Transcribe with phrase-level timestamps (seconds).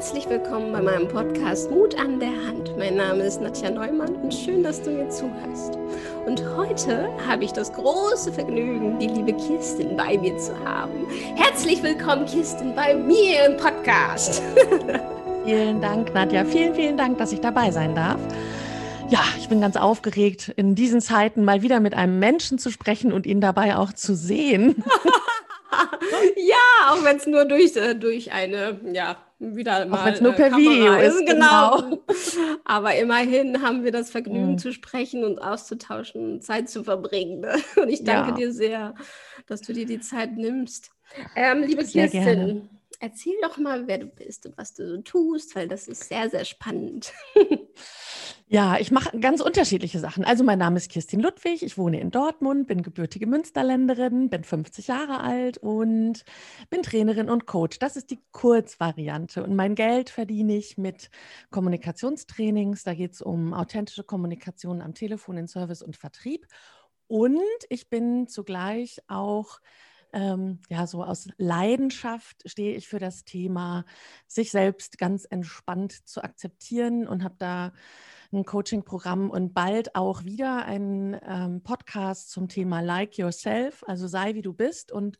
[0.00, 2.74] Herzlich willkommen bei meinem Podcast Mut an der Hand.
[2.78, 5.76] Mein Name ist Nadja Neumann und schön, dass du mir zuhörst.
[6.24, 11.06] Und heute habe ich das große Vergnügen, die liebe Kirsten bei mir zu haben.
[11.36, 14.42] Herzlich willkommen, Kirsten, bei mir im Podcast.
[15.44, 16.46] vielen Dank, Nadja.
[16.46, 18.20] Vielen, vielen Dank, dass ich dabei sein darf.
[19.10, 23.12] Ja, ich bin ganz aufgeregt, in diesen Zeiten mal wieder mit einem Menschen zu sprechen
[23.12, 24.82] und ihn dabei auch zu sehen.
[26.36, 26.56] ja,
[26.88, 30.00] auch wenn es nur durch, äh, durch eine, ja, wieder mal.
[30.00, 31.26] Auch wenn es nur per Kamera Video ist.
[31.26, 31.82] Genau.
[31.82, 32.04] genau.
[32.64, 34.58] Aber immerhin haben wir das Vergnügen mhm.
[34.58, 37.40] zu sprechen und auszutauschen Zeit zu verbringen.
[37.40, 37.56] Ne?
[37.76, 38.36] Und ich danke ja.
[38.36, 38.94] dir sehr,
[39.46, 40.90] dass du dir die Zeit nimmst.
[41.34, 42.68] Ähm, liebe gerne.
[43.00, 46.30] Erzähl doch mal, wer du bist und was du so tust, weil das ist sehr,
[46.30, 47.12] sehr spannend.
[48.52, 50.24] Ja, ich mache ganz unterschiedliche Sachen.
[50.24, 54.88] Also mein Name ist Kirstin Ludwig, ich wohne in Dortmund, bin gebürtige Münsterländerin, bin 50
[54.88, 56.24] Jahre alt und
[56.68, 57.78] bin Trainerin und Coach.
[57.78, 59.44] Das ist die Kurzvariante.
[59.44, 61.10] Und mein Geld verdiene ich mit
[61.52, 62.82] Kommunikationstrainings.
[62.82, 66.48] Da geht es um authentische Kommunikation am Telefon, in Service und Vertrieb.
[67.06, 69.60] Und ich bin zugleich auch
[70.12, 73.84] ähm, ja, so aus Leidenschaft stehe ich für das Thema,
[74.26, 77.72] sich selbst ganz entspannt zu akzeptieren und habe da
[78.32, 84.34] ein Coaching-Programm und bald auch wieder ein ähm, Podcast zum Thema Like Yourself, also sei
[84.34, 85.18] wie du bist und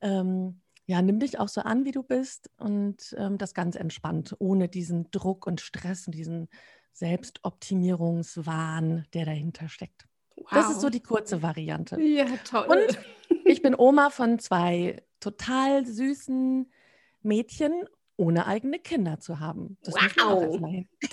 [0.00, 4.34] ähm, ja, nimm dich auch so an, wie du bist und ähm, das ganz entspannt,
[4.38, 6.48] ohne diesen Druck und Stress und diesen
[6.92, 10.07] Selbstoptimierungswahn, der dahinter steckt.
[10.40, 10.50] Wow.
[10.52, 12.00] Das ist so die kurze Variante.
[12.00, 12.66] Ja, toll.
[12.68, 12.98] Und
[13.44, 16.70] ich bin Oma von zwei total süßen
[17.22, 17.84] Mädchen
[18.16, 19.78] ohne eigene Kinder zu haben.
[19.82, 20.58] Das wow,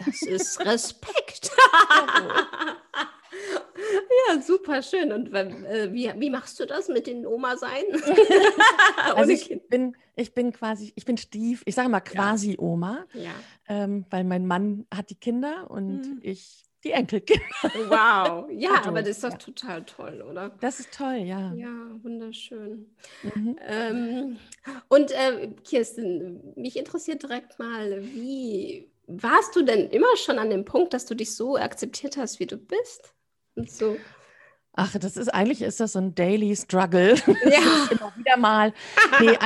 [0.05, 1.51] das ist Respekt.
[4.27, 5.11] ja, super schön.
[5.11, 7.83] Und äh, wie, wie machst du das mit den Oma sein?
[9.15, 13.31] also ich bin, ich bin quasi, ich bin Stief, ich sage mal quasi Oma, ja.
[13.67, 16.19] ähm, weil mein Mann hat die Kinder und mhm.
[16.23, 17.43] ich die Enkelkinder.
[17.89, 19.37] Wow, ja, aber das ist doch ja.
[19.37, 20.51] total toll, oder?
[20.61, 21.53] Das ist toll, ja.
[21.53, 21.73] Ja,
[22.03, 22.85] wunderschön.
[23.23, 23.57] Mhm.
[23.67, 24.37] Ähm,
[24.87, 30.65] und äh, Kirsten, mich interessiert direkt mal, wie warst du denn immer schon an dem
[30.65, 33.13] Punkt, dass du dich so akzeptiert hast, wie du bist?
[33.55, 33.97] Und so.
[34.77, 37.15] Ach, das ist eigentlich ist das so ein Daily Struggle.
[37.45, 37.87] Ja.
[37.91, 38.73] immer wieder mal.
[39.21, 39.37] Nee,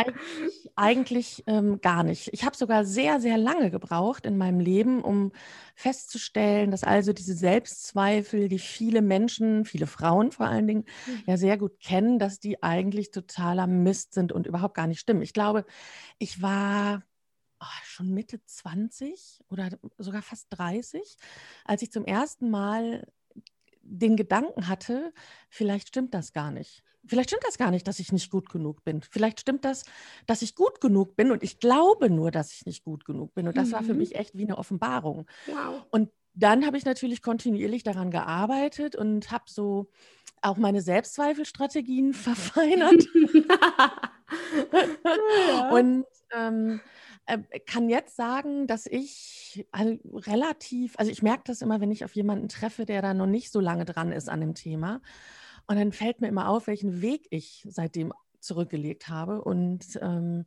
[0.75, 2.30] eigentlich, ähm, gar nicht.
[2.34, 5.31] Ich habe sogar sehr, sehr lange gebraucht in meinem Leben, um
[5.75, 11.24] festzustellen, dass also diese Selbstzweifel, die viele Menschen, viele Frauen vor allen Dingen, mhm.
[11.25, 15.22] ja sehr gut kennen, dass die eigentlich totaler Mist sind und überhaupt gar nicht stimmen.
[15.22, 15.66] Ich glaube,
[16.18, 17.03] ich war
[17.62, 21.18] oh, schon Mitte 20 oder sogar fast 30,
[21.66, 23.07] als ich zum ersten Mal
[23.81, 25.13] den Gedanken hatte,
[25.50, 26.84] vielleicht stimmt das gar nicht.
[27.09, 29.01] Vielleicht stimmt das gar nicht, dass ich nicht gut genug bin.
[29.01, 29.83] Vielleicht stimmt das,
[30.27, 33.47] dass ich gut genug bin und ich glaube nur, dass ich nicht gut genug bin.
[33.47, 33.73] Und das mhm.
[33.73, 33.99] war für mhm.
[33.99, 35.25] mich echt wie eine Offenbarung.
[35.47, 35.83] Wow.
[35.91, 39.89] Und dann habe ich natürlich kontinuierlich daran gearbeitet und habe so
[40.41, 43.05] auch meine Selbstzweifelstrategien verfeinert.
[44.73, 45.69] ja.
[45.71, 46.79] Und ähm,
[47.25, 52.15] äh, kann jetzt sagen, dass ich relativ, also ich merke das immer, wenn ich auf
[52.15, 55.01] jemanden treffe, der da noch nicht so lange dran ist an dem Thema.
[55.69, 59.44] Und dann fällt mir immer auf, welchen Weg ich seitdem zurückgelegt habe.
[59.44, 60.46] Und ähm,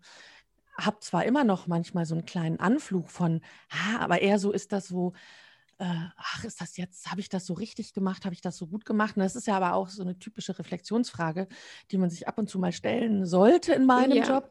[0.77, 3.41] habe zwar immer noch manchmal so einen kleinen Anflug von,
[3.71, 5.12] ah, aber eher so ist das so,
[5.78, 5.84] äh,
[6.16, 8.84] ach, ist das jetzt, habe ich das so richtig gemacht, habe ich das so gut
[8.84, 9.16] gemacht?
[9.16, 11.47] Und das ist ja aber auch so eine typische Reflexionsfrage,
[11.93, 14.25] die man sich ab und zu mal stellen sollte in meinem ja.
[14.25, 14.50] Job.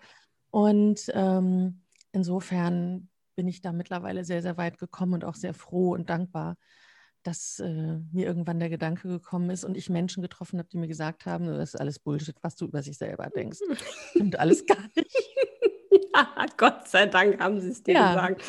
[0.51, 1.81] Und ähm,
[2.13, 6.55] insofern bin ich da mittlerweile sehr, sehr weit gekommen und auch sehr froh und dankbar,
[7.23, 10.87] dass äh, mir irgendwann der Gedanke gekommen ist und ich Menschen getroffen habe, die mir
[10.87, 13.59] gesagt haben, das ist alles Bullshit, was du über sich selber denkst.
[14.09, 15.15] Stimmt alles gar nicht.
[16.13, 18.13] ja, Gott sei Dank haben sie es dir ja.
[18.13, 18.43] gesagt.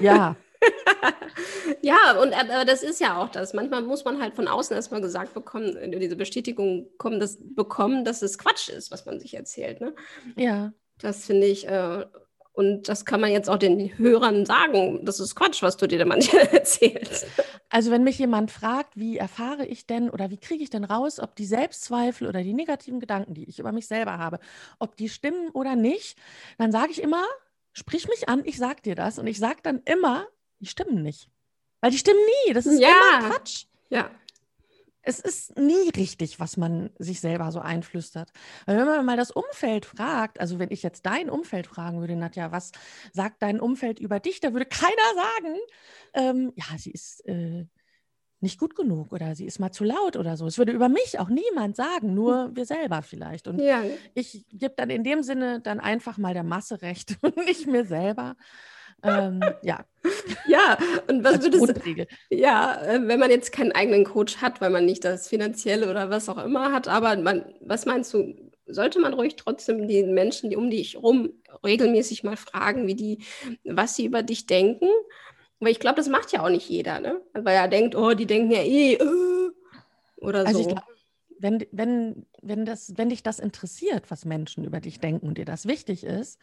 [0.00, 0.36] ja.
[1.82, 3.52] ja, und aber das ist ja auch das.
[3.52, 8.22] Manchmal muss man halt von außen erstmal gesagt bekommen, diese Bestätigung kommen, dass, bekommen, dass
[8.22, 9.80] es Quatsch ist, was man sich erzählt.
[9.80, 9.94] Ne?
[10.36, 10.72] Ja.
[10.98, 12.06] Das finde ich äh,
[12.52, 15.04] und das kann man jetzt auch den Hörern sagen.
[15.04, 17.26] Das ist Quatsch, was du dir da manchmal erzählst.
[17.70, 21.18] Also wenn mich jemand fragt, wie erfahre ich denn oder wie kriege ich denn raus,
[21.18, 24.38] ob die Selbstzweifel oder die negativen Gedanken, die ich über mich selber habe,
[24.78, 26.18] ob die stimmen oder nicht,
[26.58, 27.24] dann sage ich immer,
[27.72, 29.18] sprich mich an, ich sage dir das.
[29.18, 30.26] Und ich sage dann immer,
[30.60, 31.30] die stimmen nicht.
[31.80, 32.52] Weil die stimmen nie.
[32.52, 32.88] Das ist ja.
[32.88, 33.64] immer Quatsch.
[33.88, 34.10] Ja
[35.02, 38.30] es ist nie richtig, was man sich selber so einflüstert.
[38.66, 42.16] Weil wenn man mal das Umfeld fragt, also wenn ich jetzt dein Umfeld fragen würde,
[42.16, 42.72] Nadja, was
[43.12, 45.56] sagt dein Umfeld über dich, da würde keiner sagen,
[46.14, 47.66] ähm, ja, sie ist äh,
[48.42, 50.46] nicht gut genug oder sie ist mal zu laut oder so.
[50.46, 52.56] Es würde über mich auch niemand sagen, nur hm.
[52.56, 53.48] wir selber vielleicht.
[53.48, 53.82] Und ja.
[54.14, 57.86] ich gebe dann in dem Sinne dann einfach mal der Masse recht und nicht mir
[57.86, 58.36] selber.
[59.02, 59.84] Ähm, ja.
[60.46, 60.78] Ja,
[61.08, 64.84] und was würdest du, ja, äh, wenn man jetzt keinen eigenen Coach hat, weil man
[64.84, 68.34] nicht das Finanzielle oder was auch immer hat, aber man, was meinst du,
[68.66, 71.32] sollte man ruhig trotzdem die Menschen, die um dich rum
[71.64, 73.18] regelmäßig mal fragen, wie die,
[73.64, 74.88] was sie über dich denken?
[75.60, 77.20] Weil ich glaube, das macht ja auch nicht jeder, ne?
[77.34, 79.50] Weil er denkt, oh, die denken ja eh, äh,
[80.16, 80.68] oder also so.
[80.68, 80.84] Ich glaub,
[81.38, 85.44] wenn, wenn, wenn, das, wenn dich das interessiert, was Menschen über dich denken und dir
[85.44, 86.38] das wichtig ist,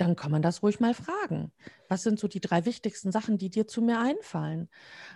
[0.00, 1.52] dann kann man das ruhig mal fragen.
[1.88, 4.68] Was sind so die drei wichtigsten Sachen, die dir zu mir einfallen?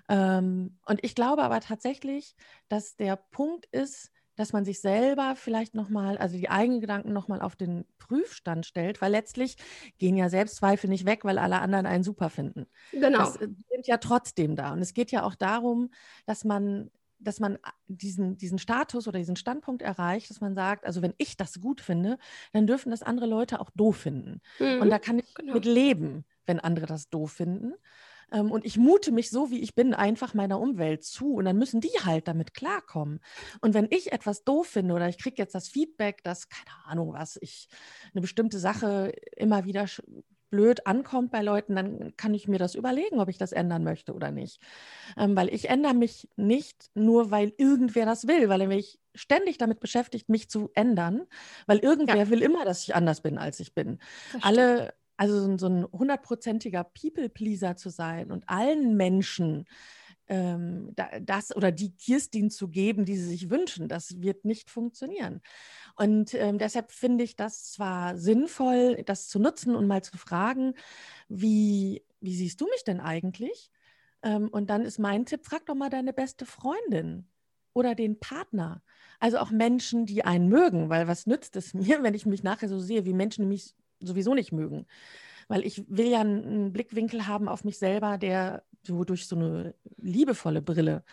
[0.08, 2.36] Ähm, und ich glaube aber tatsächlich,
[2.68, 7.40] dass der Punkt ist, dass man sich selber vielleicht nochmal, also die eigenen Gedanken nochmal
[7.40, 9.56] auf den Prüfstand stellt, weil letztlich
[9.98, 12.66] gehen ja Selbstzweifel nicht weg, weil alle anderen einen super finden.
[12.90, 13.18] Genau.
[13.18, 14.72] Das äh, sind ja trotzdem da.
[14.72, 15.90] Und es geht ja auch darum,
[16.26, 16.90] dass man
[17.24, 21.36] dass man diesen, diesen Status oder diesen Standpunkt erreicht, dass man sagt, also wenn ich
[21.36, 22.18] das gut finde,
[22.52, 24.40] dann dürfen das andere Leute auch doof finden.
[24.58, 25.54] Mhm, und da kann ich genau.
[25.54, 27.74] mit leben, wenn andere das doof finden.
[28.32, 31.34] Ähm, und ich mute mich so, wie ich bin, einfach meiner Umwelt zu.
[31.34, 33.20] Und dann müssen die halt damit klarkommen.
[33.60, 37.12] Und wenn ich etwas doof finde oder ich kriege jetzt das Feedback, dass, keine Ahnung
[37.12, 37.68] was, ich
[38.12, 39.86] eine bestimmte Sache immer wieder
[40.54, 44.14] blöd ankommt bei Leuten, dann kann ich mir das überlegen, ob ich das ändern möchte
[44.14, 44.60] oder nicht.
[45.16, 49.58] Ähm, weil ich ändere mich nicht nur, weil irgendwer das will, weil er mich ständig
[49.58, 51.22] damit beschäftigt, mich zu ändern,
[51.66, 52.30] weil irgendwer ja.
[52.30, 53.98] will immer, dass ich anders bin, als ich bin.
[54.42, 59.66] Alle, also so ein hundertprozentiger People-Pleaser zu sein und allen Menschen
[60.28, 65.40] ähm, das oder die Kirstin zu geben, die sie sich wünschen, das wird nicht funktionieren.
[65.96, 70.74] Und ähm, deshalb finde ich das zwar sinnvoll, das zu nutzen und mal zu fragen,
[71.28, 73.70] wie, wie siehst du mich denn eigentlich?
[74.22, 77.28] Ähm, und dann ist mein Tipp, frag doch mal deine beste Freundin
[77.74, 78.82] oder den Partner.
[79.20, 82.68] Also auch Menschen, die einen mögen, weil was nützt es mir, wenn ich mich nachher
[82.68, 84.86] so sehe, wie Menschen mich sowieso nicht mögen?
[85.48, 89.74] Weil ich will ja einen Blickwinkel haben auf mich selber, der so durch so eine
[89.96, 91.04] liebevolle Brille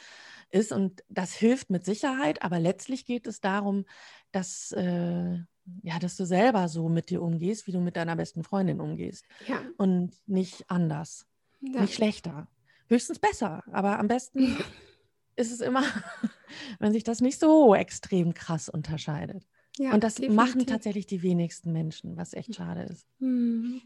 [0.50, 0.72] ist.
[0.72, 3.86] Und das hilft mit Sicherheit, aber letztlich geht es darum,
[4.32, 5.38] dass, äh,
[5.84, 9.26] ja, dass du selber so mit dir umgehst, wie du mit deiner besten Freundin umgehst.
[9.48, 9.62] Ja.
[9.78, 11.26] Und nicht anders.
[11.62, 11.82] Ja.
[11.82, 12.48] Nicht schlechter.
[12.88, 14.58] Höchstens besser, aber am besten
[15.36, 15.84] ist es immer,
[16.80, 19.48] wenn sich das nicht so extrem krass unterscheidet.
[19.78, 20.36] Ja, und das definitiv.
[20.36, 23.08] machen tatsächlich die wenigsten Menschen, was echt schade ist.
[23.20, 23.82] Mhm.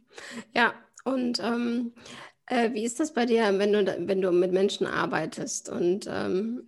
[0.55, 0.73] Ja,
[1.03, 1.93] und ähm,
[2.47, 6.63] äh, wie ist das bei dir, wenn du, wenn du mit Menschen arbeitest und ähm,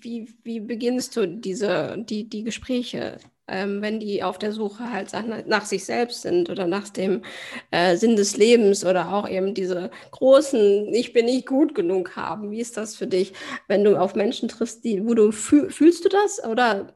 [0.00, 3.18] wie, wie beginnst du diese, die, die Gespräche,
[3.48, 5.12] ähm, wenn die auf der Suche halt
[5.46, 7.22] nach, sich selbst sind oder nach dem
[7.70, 12.50] äh, Sinn des Lebens oder auch eben diese großen Ich bin nicht gut genug haben?
[12.50, 13.34] Wie ist das für dich,
[13.68, 16.94] wenn du auf Menschen triffst, die, wo du fühl, fühlst du das oder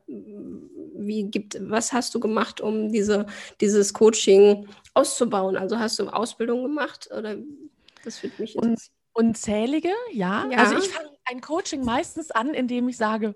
[0.98, 3.26] wie gibt, was hast du gemacht, um diese,
[3.60, 5.56] dieses Coaching auszubauen?
[5.56, 7.36] Also hast du Ausbildung gemacht oder
[8.06, 8.92] das würde mich interessieren.
[9.12, 10.46] Unzählige, ja.
[10.50, 10.58] ja.
[10.58, 13.34] Also ich fange ein Coaching meistens an, indem ich sage,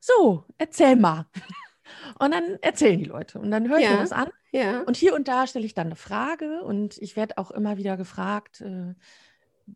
[0.00, 1.26] so, erzähl mal.
[2.18, 3.92] Und dann erzählen die Leute und dann höre ich ja.
[3.92, 4.30] mir das an.
[4.50, 4.80] Ja.
[4.82, 7.96] Und hier und da stelle ich dann eine Frage und ich werde auch immer wieder
[7.96, 8.94] gefragt, äh,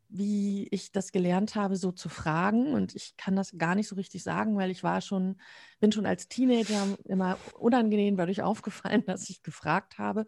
[0.09, 2.73] wie ich das gelernt habe, so zu fragen.
[2.73, 5.37] Und ich kann das gar nicht so richtig sagen, weil ich war schon,
[5.79, 10.25] bin schon als Teenager immer unangenehm dadurch aufgefallen, dass ich gefragt habe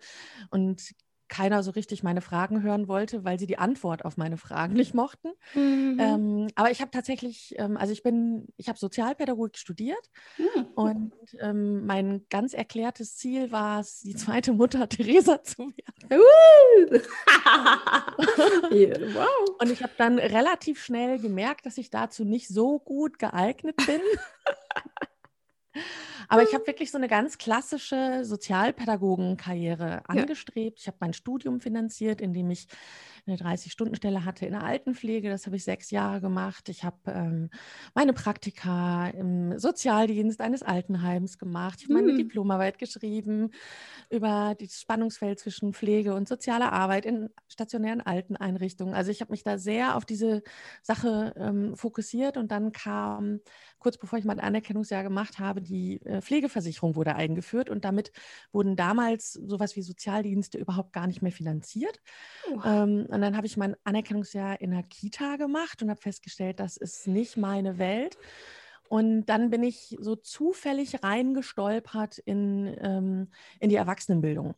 [0.50, 0.94] und
[1.28, 4.94] keiner so richtig meine Fragen hören wollte, weil sie die Antwort auf meine Fragen nicht
[4.94, 5.28] mochten.
[5.54, 5.98] Mhm.
[6.00, 10.66] Ähm, aber ich habe tatsächlich, ähm, also ich bin, ich habe Sozialpädagogik studiert mhm.
[10.74, 16.08] und ähm, mein ganz erklärtes Ziel war es, die zweite Mutter Theresa zu werden.
[19.14, 19.56] wow.
[19.60, 24.00] Und ich habe dann relativ schnell gemerkt, dass ich dazu nicht so gut geeignet bin.
[26.28, 30.78] Aber ich habe wirklich so eine ganz klassische Sozialpädagogenkarriere angestrebt.
[30.78, 30.82] Ja.
[30.82, 32.66] Ich habe mein Studium finanziert, indem ich
[33.28, 35.28] eine 30-Stunden-Stelle hatte in der Altenpflege.
[35.28, 36.68] Das habe ich sechs Jahre gemacht.
[36.68, 37.50] Ich habe ähm,
[37.94, 41.78] meine Praktika im Sozialdienst eines Altenheims gemacht.
[41.80, 42.18] Ich habe meine hm.
[42.18, 43.50] Diplomarbeit geschrieben
[44.10, 48.94] über das Spannungsfeld zwischen Pflege und sozialer Arbeit in stationären Alteneinrichtungen.
[48.94, 50.42] Also ich habe mich da sehr auf diese
[50.82, 53.40] Sache ähm, fokussiert und dann kam
[53.78, 58.12] kurz bevor ich mein Anerkennungsjahr gemacht habe, die Pflegeversicherung wurde eingeführt und damit
[58.52, 62.00] wurden damals sowas wie Sozialdienste überhaupt gar nicht mehr finanziert.
[62.50, 62.60] Oh.
[62.64, 66.76] Ähm, und dann habe ich mein Anerkennungsjahr in der Kita gemacht und habe festgestellt, das
[66.76, 68.18] ist nicht meine Welt.
[68.88, 73.28] Und dann bin ich so zufällig reingestolpert in, ähm,
[73.60, 74.54] in die Erwachsenenbildung.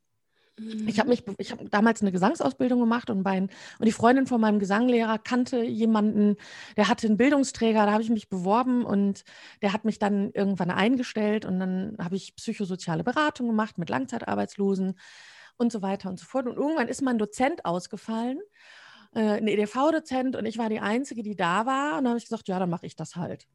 [0.86, 3.50] Ich habe mich, ich habe damals eine Gesangsausbildung gemacht und, bei, und
[3.84, 6.36] die Freundin von meinem Gesanglehrer kannte jemanden,
[6.76, 9.24] der hatte einen Bildungsträger, da habe ich mich beworben und
[9.62, 14.98] der hat mich dann irgendwann eingestellt und dann habe ich psychosoziale Beratung gemacht mit Langzeitarbeitslosen
[15.56, 16.46] und so weiter und so fort.
[16.46, 18.40] Und irgendwann ist mein Dozent ausgefallen
[19.12, 21.98] äh, ein EDV-Dozent und ich war die Einzige, die da war.
[21.98, 23.46] Und dann habe ich gesagt, ja, dann mache ich das halt.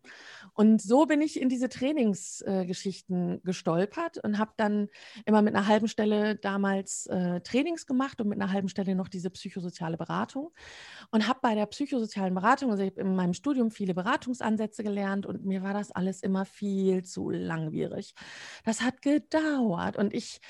[0.53, 4.89] Und so bin ich in diese Trainingsgeschichten äh, gestolpert und habe dann
[5.25, 9.07] immer mit einer halben Stelle damals äh, Trainings gemacht und mit einer halben Stelle noch
[9.07, 10.51] diese psychosoziale Beratung.
[11.12, 15.25] Und habe bei der psychosozialen Beratung, also ich habe in meinem Studium viele Beratungsansätze gelernt
[15.25, 18.13] und mir war das alles immer viel zu langwierig.
[18.65, 20.41] Das hat gedauert und ich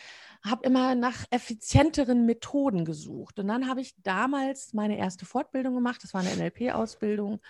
[0.45, 3.39] habe immer nach effizienteren Methoden gesucht.
[3.39, 6.03] Und dann habe ich damals meine erste Fortbildung gemacht.
[6.03, 7.41] Das war eine NLP-Ausbildung.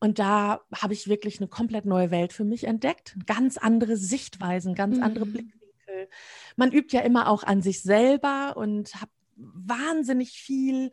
[0.00, 3.16] Und da habe ich wirklich eine komplett neue Welt für mich entdeckt.
[3.26, 5.02] Ganz andere Sichtweisen, ganz mhm.
[5.02, 6.08] andere Blickwinkel.
[6.56, 10.92] Man übt ja immer auch an sich selber und habe wahnsinnig viel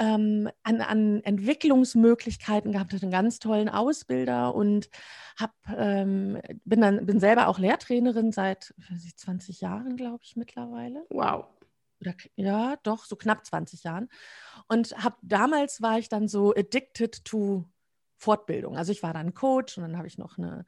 [0.00, 4.88] ähm, an, an, Entwicklungsmöglichkeiten gehabt, hatte einen ganz tollen Ausbilder und
[5.38, 8.74] hab, ähm, bin dann bin selber auch Lehrtrainerin seit
[9.16, 11.04] 20 Jahren, glaube ich, mittlerweile.
[11.10, 11.44] Wow.
[12.00, 14.08] Oder, ja, doch, so knapp 20 Jahren.
[14.68, 17.66] Und hab, damals war ich dann so addicted to
[18.16, 18.76] Fortbildung.
[18.78, 20.64] Also ich war dann Coach und dann habe ich noch eine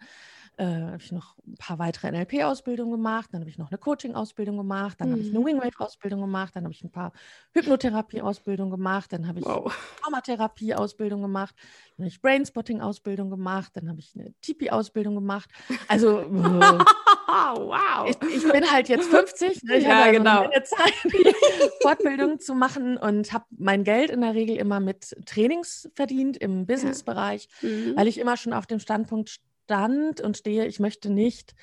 [0.62, 4.56] äh, habe ich noch ein paar weitere NLP-Ausbildungen gemacht, dann habe ich noch eine Coaching-Ausbildung
[4.56, 5.12] gemacht, dann mhm.
[5.12, 5.46] habe ich eine mhm.
[5.46, 7.12] Wingwave-Ausbildung gemacht, dann habe ich ein paar
[7.52, 9.74] Hypnotherapie-Ausbildungen gemacht, dann habe ich wow.
[10.02, 11.54] Traumatherapie-Ausbildung gemacht,
[11.96, 15.50] dann habe ich Brainspotting-Ausbildung gemacht, dann habe ich eine Tipi-Ausbildung gemacht.
[15.88, 18.08] Also äh, wow.
[18.08, 19.78] Ich, ich, bin halt jetzt 50, ne?
[19.78, 20.42] ich ja, habe genau.
[20.42, 20.94] eine Zeit,
[21.82, 26.66] Fortbildung zu machen und habe mein Geld in der Regel immer mit Trainings verdient im
[26.66, 27.68] Business-Bereich, ja.
[27.68, 27.96] mhm.
[27.96, 31.54] weil ich immer schon auf dem Standpunkt stand und stehe, ich möchte nicht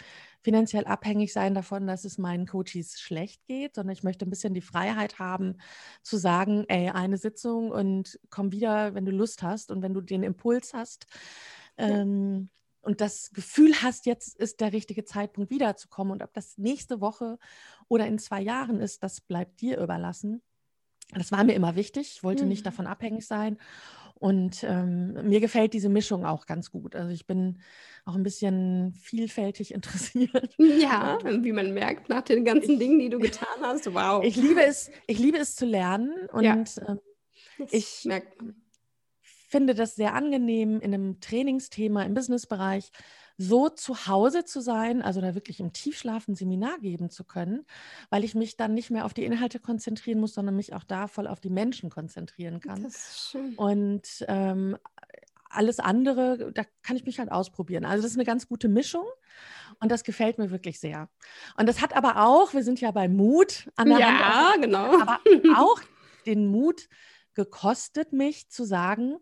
[0.41, 4.53] finanziell abhängig sein davon, dass es meinen Coaches schlecht geht, sondern ich möchte ein bisschen
[4.53, 5.57] die Freiheit haben
[6.01, 10.01] zu sagen, ey, eine Sitzung und komm wieder, wenn du Lust hast und wenn du
[10.01, 11.07] den Impuls hast.
[11.77, 12.49] Ähm,
[12.81, 16.13] und das Gefühl hast, jetzt ist der richtige Zeitpunkt wiederzukommen.
[16.13, 17.37] Und ob das nächste Woche
[17.89, 20.41] oder in zwei Jahren ist, das bleibt dir überlassen.
[21.13, 22.13] Das war mir immer wichtig.
[22.15, 22.49] Ich wollte mhm.
[22.49, 23.57] nicht davon abhängig sein.
[24.19, 26.93] Und ähm, mir gefällt diese Mischung auch ganz gut.
[26.93, 27.61] Also ich bin
[28.05, 30.53] auch ein bisschen vielfältig interessiert.
[30.57, 33.91] Ja, wie man merkt, nach den ganzen ich, Dingen, die du getan hast.
[33.93, 34.23] Wow.
[34.23, 36.63] Ich liebe es, ich liebe es zu lernen und ja.
[36.87, 36.99] ähm,
[37.71, 38.07] ich
[39.49, 42.91] finde das sehr angenehm in einem Trainingsthema im Businessbereich
[43.41, 47.65] so zu Hause zu sein, also da wirklich im Tiefschlaf ein Seminar geben zu können,
[48.09, 51.07] weil ich mich dann nicht mehr auf die Inhalte konzentrieren muss, sondern mich auch da
[51.07, 52.83] voll auf die Menschen konzentrieren kann.
[52.83, 53.55] Das ist schön.
[53.55, 54.77] Und ähm,
[55.49, 57.85] alles andere, da kann ich mich halt ausprobieren.
[57.85, 59.05] Also das ist eine ganz gute Mischung
[59.79, 61.07] und das gefällt mir wirklich sehr.
[61.57, 64.99] Und das hat aber auch, wir sind ja bei Mut an der ja, Hand, genau.
[64.99, 65.19] aber
[65.55, 65.79] auch
[66.25, 66.89] den Mut
[67.35, 69.17] gekostet, mich zu sagen,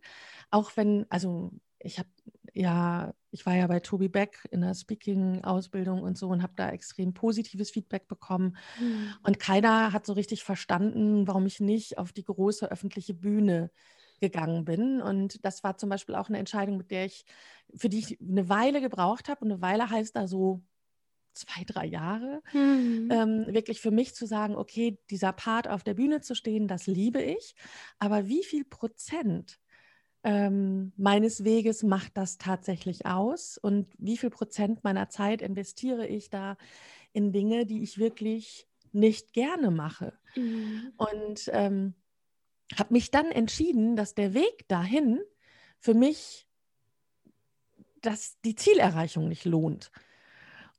[0.49, 2.09] auch wenn, also ich habe
[2.57, 6.71] ja, ich war ja bei Tobi Beck in der Speaking-Ausbildung und so und habe da
[6.71, 8.57] extrem positives Feedback bekommen.
[8.79, 9.13] Mhm.
[9.23, 13.69] Und keiner hat so richtig verstanden, warum ich nicht auf die große öffentliche Bühne
[14.19, 15.01] gegangen bin.
[15.01, 17.25] Und das war zum Beispiel auch eine Entscheidung, mit der ich,
[17.75, 19.45] für die ich eine Weile gebraucht habe.
[19.45, 20.63] Und eine Weile heißt da so
[21.33, 23.09] zwei, drei Jahre, mhm.
[23.11, 26.87] ähm, wirklich für mich zu sagen, okay, dieser Part auf der Bühne zu stehen, das
[26.87, 27.53] liebe ich.
[27.99, 29.59] Aber wie viel Prozent
[30.27, 36.29] ähm, meines Weges macht das tatsächlich aus und wie viel Prozent meiner Zeit investiere ich
[36.29, 36.57] da
[37.13, 40.19] in Dinge, die ich wirklich nicht gerne mache.
[40.35, 40.91] Mhm.
[40.97, 41.93] Und ähm,
[42.77, 45.21] habe mich dann entschieden, dass der Weg dahin
[45.79, 46.45] für mich,
[48.01, 49.91] dass die Zielerreichung nicht lohnt.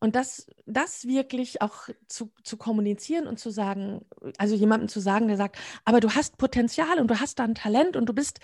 [0.01, 4.05] Und das, das wirklich auch zu, zu kommunizieren und zu sagen,
[4.39, 7.57] also jemandem zu sagen, der sagt, aber du hast Potenzial und du hast da ein
[7.57, 8.39] Talent und du bist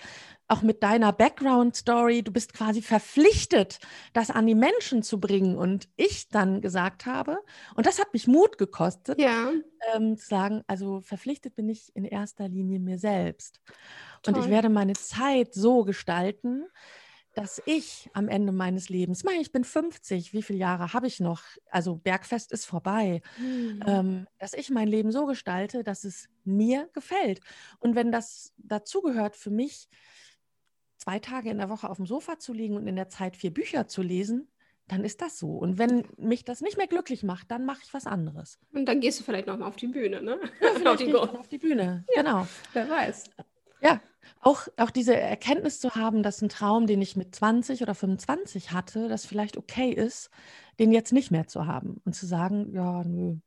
[0.47, 3.79] auch mit deiner Background-Story, du bist quasi verpflichtet,
[4.13, 5.57] das an die Menschen zu bringen.
[5.57, 7.39] Und ich dann gesagt habe,
[7.75, 9.51] und das hat mich Mut gekostet, ja.
[9.95, 13.61] ähm, zu sagen, also verpflichtet bin ich in erster Linie mir selbst.
[14.21, 14.35] Toll.
[14.35, 16.65] Und ich werde meine Zeit so gestalten,
[17.35, 21.19] dass ich am Ende meines Lebens, mein, ich bin 50, wie viele Jahre habe ich
[21.19, 21.43] noch?
[21.69, 23.21] Also Bergfest ist vorbei.
[23.37, 23.83] Mhm.
[23.85, 27.41] Ähm, dass ich mein Leben so gestalte, dass es mir gefällt.
[27.79, 29.89] Und wenn das dazugehört für mich,
[30.97, 33.53] zwei Tage in der Woche auf dem Sofa zu liegen und in der Zeit vier
[33.53, 34.47] Bücher zu lesen,
[34.87, 35.49] dann ist das so.
[35.49, 38.59] Und wenn mich das nicht mehr glücklich macht, dann mache ich was anderes.
[38.71, 40.39] Und dann gehst du vielleicht nochmal auf die Bühne, ne?
[40.61, 42.47] Ja, auf, die, auf die Bühne, ja, genau.
[42.71, 43.25] Wer weiß.
[43.81, 44.01] Ja,
[44.41, 48.71] auch, auch diese Erkenntnis zu haben, dass ein Traum, den ich mit 20 oder 25
[48.71, 50.29] hatte, das vielleicht okay ist,
[50.79, 53.37] den jetzt nicht mehr zu haben und zu sagen, ja, nö.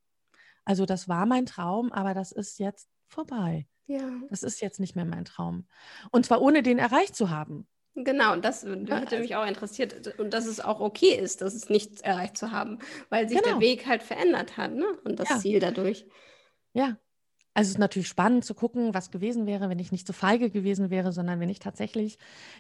[0.65, 3.67] Also das war mein Traum, aber das ist jetzt vorbei.
[3.87, 4.11] Ja.
[4.29, 5.67] Das ist jetzt nicht mehr mein Traum.
[6.11, 7.67] Und zwar ohne den erreicht zu haben.
[7.95, 10.19] Genau, das hätte also mich auch interessiert.
[10.19, 13.55] Und dass es auch okay ist, dass es nichts erreicht zu haben, weil sich genau.
[13.55, 14.87] der Weg halt verändert hat ne?
[15.05, 15.39] und das ja.
[15.39, 16.07] Ziel dadurch.
[16.75, 16.99] Ja,
[17.59, 20.49] Also es ist natürlich spannend zu gucken, was gewesen wäre, wenn ich nicht so feige
[20.49, 22.17] gewesen wäre, sondern wenn ich tatsächlich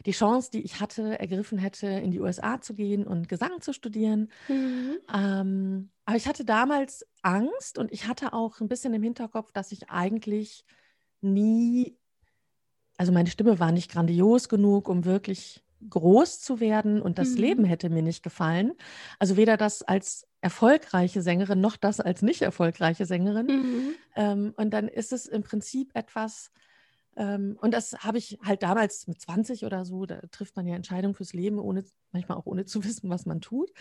[0.07, 3.73] die Chance, die ich hatte, ergriffen hätte, in die USA zu gehen und Gesang zu
[3.73, 4.28] studieren.
[4.49, 4.99] Mhm.
[5.14, 9.71] Ähm, aber ich hatte damals Angst und ich hatte auch ein bisschen im Hinterkopf, dass
[9.71, 10.64] ich eigentlich
[11.21, 11.97] nie,
[12.97, 17.37] also meine Stimme war nicht grandios genug, um wirklich groß zu werden und das mhm.
[17.37, 18.73] Leben hätte mir nicht gefallen.
[19.19, 23.47] Also weder das als erfolgreiche Sängerin noch das als nicht erfolgreiche Sängerin.
[23.47, 23.95] Mhm.
[24.17, 26.51] Ähm, und dann ist es im Prinzip etwas,
[27.19, 31.15] und das habe ich halt damals mit 20 oder so, da trifft man ja Entscheidungen
[31.15, 33.73] fürs Leben, ohne, manchmal auch ohne zu wissen, was man tut.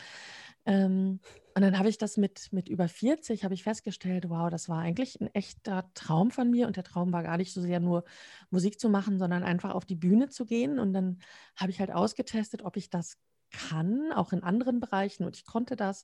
[0.65, 1.19] Ähm,
[1.55, 4.79] und dann habe ich das mit, mit über 40, habe ich festgestellt, wow, das war
[4.79, 6.67] eigentlich ein echter Traum von mir.
[6.67, 8.03] Und der Traum war gar nicht so sehr nur
[8.49, 10.79] Musik zu machen, sondern einfach auf die Bühne zu gehen.
[10.79, 11.19] Und dann
[11.55, 13.17] habe ich halt ausgetestet, ob ich das
[13.51, 15.25] kann, auch in anderen Bereichen.
[15.25, 16.03] Und ich konnte das.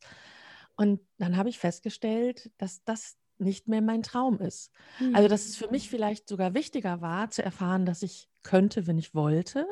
[0.75, 4.71] Und dann habe ich festgestellt, dass das nicht mehr mein Traum ist.
[4.99, 5.15] Mhm.
[5.15, 5.89] Also, dass es für mich hm.
[5.91, 9.67] vielleicht sogar wichtiger war, zu erfahren, dass ich könnte, wenn ich wollte,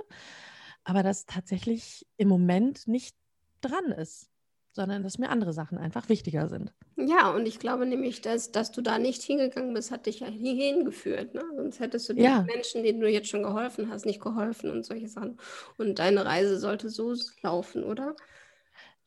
[0.84, 3.16] aber dass tatsächlich im Moment nicht
[3.62, 4.32] dran ist
[4.74, 6.74] sondern dass mir andere Sachen einfach wichtiger sind.
[6.96, 10.28] Ja, und ich glaube nämlich, dass, dass du da nicht hingegangen bist, hat dich ja
[10.28, 11.34] hierhin geführt.
[11.34, 11.44] Ne?
[11.56, 12.42] Sonst hättest du den ja.
[12.44, 15.38] Menschen, denen du jetzt schon geholfen hast, nicht geholfen und solche Sachen.
[15.78, 18.16] Und deine Reise sollte so laufen, oder?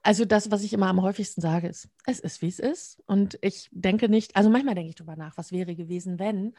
[0.04, 3.02] Also das, was ich immer am häufigsten sage, ist, es ist, wie es ist.
[3.06, 6.52] Und ich denke nicht, also manchmal denke ich darüber nach, was wäre gewesen, wenn,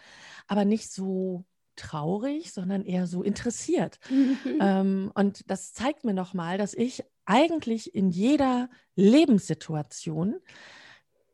[0.48, 4.00] aber nicht so traurig, sondern eher so interessiert.
[4.60, 10.38] ähm, und das zeigt mir nochmal, dass ich eigentlich in jeder Lebenssituation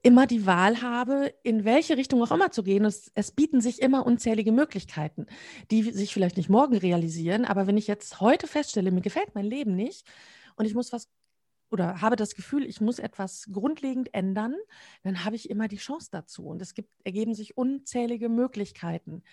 [0.04, 2.84] immer die Wahl habe, in welche Richtung auch immer zu gehen.
[2.84, 5.28] Es, es, bieten sich immer unzählige Möglichkeiten,
[5.70, 7.46] die sich vielleicht nicht morgen realisieren.
[7.46, 10.06] Aber wenn ich jetzt heute feststelle, mir gefällt mein Leben nicht
[10.58, 11.08] und ich muss was
[11.72, 14.56] oder habe das Gefühl, ich muss etwas grundlegend ändern,
[15.04, 16.46] dann habe ich immer die Chance dazu.
[16.46, 19.24] Und es gibt, ergeben sich unzählige Möglichkeiten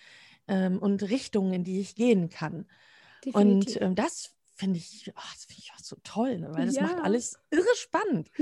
[0.47, 2.65] ähm, und Richtungen, in die ich gehen kann.
[3.25, 3.75] Definitiv.
[3.75, 6.49] Und ähm, das finde ich, oh, das finde ich auch so toll, ne?
[6.53, 6.83] weil das ja.
[6.83, 8.31] macht alles irre spannend.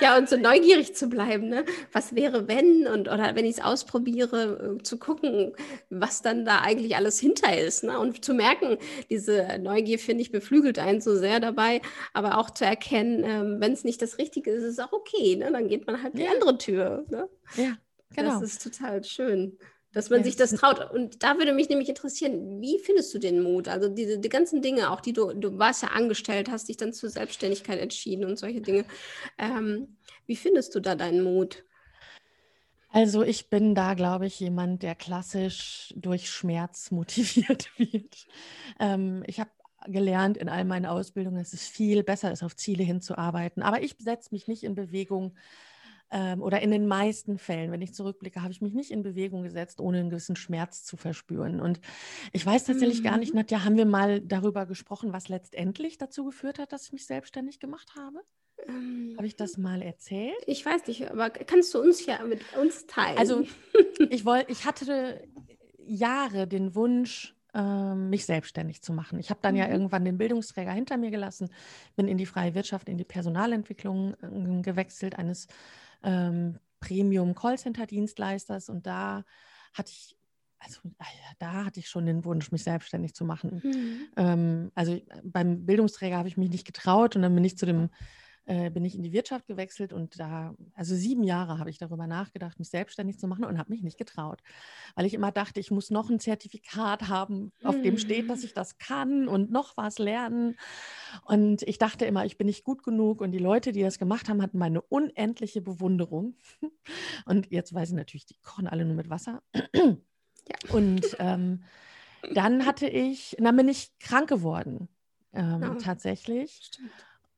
[0.00, 1.64] ja, und so neugierig zu bleiben, ne?
[1.92, 5.54] Was wäre, wenn und oder wenn ich es ausprobiere, äh, zu gucken,
[5.90, 7.98] was dann da eigentlich alles hinter ist, ne?
[7.98, 8.78] Und zu merken,
[9.10, 11.80] diese Neugier, finde ich, beflügelt einen so sehr dabei,
[12.12, 15.36] aber auch zu erkennen, ähm, wenn es nicht das Richtige ist, ist es auch okay,
[15.36, 15.50] ne?
[15.52, 16.24] Dann geht man halt ja.
[16.24, 17.04] die andere Tür.
[17.10, 17.28] Ne?
[17.56, 17.76] Ja,
[18.14, 18.40] genau.
[18.40, 19.58] Das ist total schön
[19.92, 20.90] dass man ja, sich das traut.
[20.90, 23.68] Und da würde mich nämlich interessieren, wie findest du den Mut?
[23.68, 26.92] Also diese die ganzen Dinge, auch die du, du warst ja angestellt, hast dich dann
[26.92, 28.84] zur Selbstständigkeit entschieden und solche Dinge.
[29.38, 31.64] Ähm, wie findest du da deinen Mut?
[32.88, 38.26] Also ich bin da, glaube ich, jemand, der klassisch durch Schmerz motiviert wird.
[38.78, 39.50] Ähm, ich habe
[39.86, 43.62] gelernt in all meinen Ausbildungen, dass es viel besser ist, auf Ziele hinzuarbeiten.
[43.62, 45.34] Aber ich setze mich nicht in Bewegung,
[46.12, 49.42] ähm, oder in den meisten Fällen, wenn ich zurückblicke, habe ich mich nicht in Bewegung
[49.42, 51.60] gesetzt, ohne einen gewissen Schmerz zu verspüren.
[51.60, 51.80] Und
[52.32, 53.04] ich weiß tatsächlich mhm.
[53.04, 53.40] gar nicht, mhm.
[53.40, 57.60] Nadja, haben wir mal darüber gesprochen, was letztendlich dazu geführt hat, dass ich mich selbstständig
[57.60, 58.20] gemacht habe?
[58.68, 60.36] Ähm, habe ich das mal erzählt?
[60.46, 63.16] Ich weiß nicht, aber kannst du uns ja mit uns teilen?
[63.16, 63.44] Also
[64.10, 65.26] ich wollte, ich hatte
[65.78, 69.18] Jahre den Wunsch, ähm, mich selbstständig zu machen.
[69.18, 69.60] Ich habe dann mhm.
[69.60, 71.50] ja irgendwann den Bildungsträger hinter mir gelassen,
[71.96, 75.48] bin in die freie Wirtschaft, in die Personalentwicklung äh, gewechselt, eines
[76.02, 79.24] ähm, Premium Callcenter Dienstleisters und da
[79.72, 80.16] hatte ich
[80.64, 81.06] also ah
[81.38, 83.60] da hatte ich schon den Wunsch, mich selbstständig zu machen.
[83.64, 84.08] Mhm.
[84.16, 87.90] Ähm, also beim Bildungsträger habe ich mich nicht getraut und dann bin ich zu dem
[88.44, 92.08] äh, bin ich in die Wirtschaft gewechselt und da, also sieben Jahre habe ich darüber
[92.08, 94.42] nachgedacht, mich selbstständig zu machen und habe mich nicht getraut,
[94.96, 98.46] weil ich immer dachte, ich muss noch ein Zertifikat haben, auf dem steht, dass mhm.
[98.46, 100.56] ich das kann und noch was lernen.
[101.24, 104.28] Und ich dachte immer, ich bin nicht gut genug und die Leute, die das gemacht
[104.28, 106.36] haben, hatten meine unendliche Bewunderung.
[107.26, 109.42] Und jetzt weiß ich natürlich, die kochen alle nur mit Wasser.
[109.74, 110.74] Ja.
[110.74, 111.62] Und ähm,
[112.34, 114.88] dann hatte ich, dann bin ich krank geworden,
[115.32, 115.78] ähm, oh.
[115.78, 116.60] tatsächlich.
[116.62, 116.90] Stimmt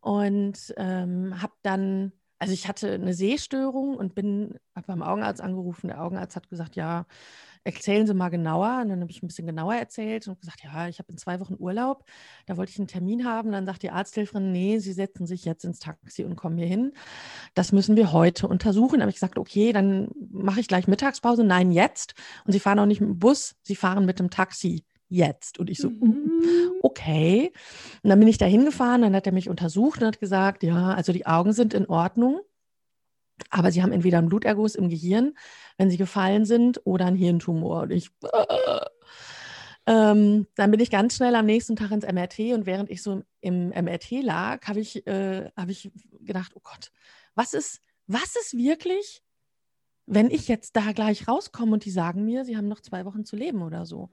[0.04, 5.88] und ähm, habe dann, also ich hatte eine Sehstörung und bin beim Augenarzt angerufen.
[5.88, 7.06] Der Augenarzt hat gesagt, ja,
[7.64, 8.80] erzählen Sie mal genauer.
[8.82, 11.40] Und dann habe ich ein bisschen genauer erzählt und gesagt, ja, ich habe in zwei
[11.40, 12.04] Wochen Urlaub.
[12.44, 13.50] Da wollte ich einen Termin haben.
[13.50, 16.92] Dann sagt die Arzthelferin, nee, Sie setzen sich jetzt ins Taxi und kommen hier hin.
[17.54, 18.98] Das müssen wir heute untersuchen.
[18.98, 21.44] Da habe ich gesagt, okay, dann mache ich gleich Mittagspause.
[21.44, 22.12] Nein, jetzt.
[22.44, 25.58] Und Sie fahren auch nicht mit dem Bus, Sie fahren mit dem Taxi jetzt.
[25.58, 26.72] Und ich so, mhm.
[26.82, 27.52] okay.
[28.02, 30.94] Und dann bin ich da hingefahren, dann hat er mich untersucht und hat gesagt, ja,
[30.94, 32.40] also die Augen sind in Ordnung,
[33.50, 35.34] aber sie haben entweder einen Bluterguss im Gehirn,
[35.76, 37.82] wenn sie gefallen sind, oder einen Hirntumor.
[37.82, 38.80] Und ich, äh,
[39.86, 43.22] ähm, dann bin ich ganz schnell am nächsten Tag ins MRT und während ich so
[43.40, 45.90] im MRT lag, habe ich, äh, hab ich
[46.20, 46.90] gedacht, oh Gott,
[47.34, 49.24] was ist, was ist wirklich
[50.06, 53.24] wenn ich jetzt da gleich rauskomme und die sagen mir, sie haben noch zwei Wochen
[53.24, 54.10] zu leben oder so?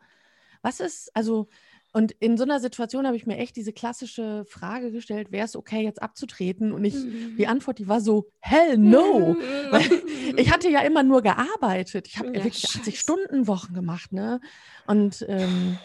[0.62, 1.47] Was ist, also,
[1.93, 5.56] und in so einer Situation habe ich mir echt diese klassische Frage gestellt, wäre es
[5.56, 6.71] okay, jetzt abzutreten?
[6.71, 7.36] Und ich, mhm.
[7.38, 9.36] die Antwort, die war so, hell no.
[9.71, 9.89] Weil
[10.38, 12.08] ich hatte ja immer nur gearbeitet.
[12.08, 14.39] Ich habe ja, wirklich 80 Stunden Wochen gemacht, ne?
[14.88, 15.78] Und ähm,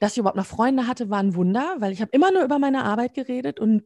[0.00, 2.58] dass ich überhaupt noch Freunde hatte, war ein Wunder, weil ich habe immer nur über
[2.58, 3.84] meine Arbeit geredet und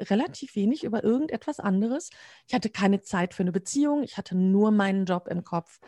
[0.00, 2.10] relativ wenig über irgendetwas anderes.
[2.46, 5.80] Ich hatte keine Zeit für eine Beziehung, ich hatte nur meinen Job im Kopf.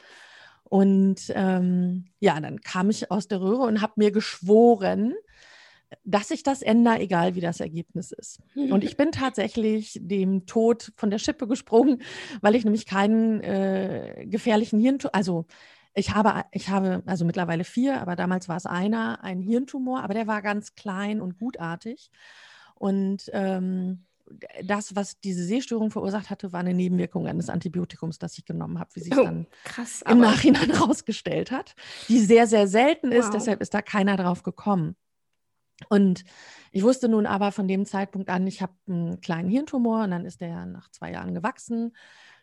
[0.71, 5.15] Und ähm, ja, dann kam ich aus der Röhre und habe mir geschworen,
[6.05, 8.41] dass ich das ändere, egal wie das Ergebnis ist.
[8.71, 12.01] Und ich bin tatsächlich dem Tod von der Schippe gesprungen,
[12.41, 15.47] weil ich nämlich keinen äh, gefährlichen Hirntumor, also
[15.93, 20.15] ich habe, ich habe also mittlerweile vier, aber damals war es einer, ein Hirntumor, aber
[20.15, 22.13] der war ganz klein und gutartig.
[22.77, 24.07] Und ähm,
[24.63, 28.91] das, was diese Sehstörung verursacht hatte, war eine Nebenwirkung eines Antibiotikums, das ich genommen habe,
[28.95, 31.75] wie sich oh, dann krass, im Nachhinein herausgestellt hat,
[32.09, 33.27] die sehr, sehr selten ist.
[33.27, 33.35] Wow.
[33.35, 34.97] Deshalb ist da keiner drauf gekommen.
[35.89, 36.25] Und
[36.73, 40.27] ich wusste nun aber von dem Zeitpunkt an, ich habe einen kleinen Hirntumor und dann
[40.27, 41.97] ist der nach zwei Jahren gewachsen.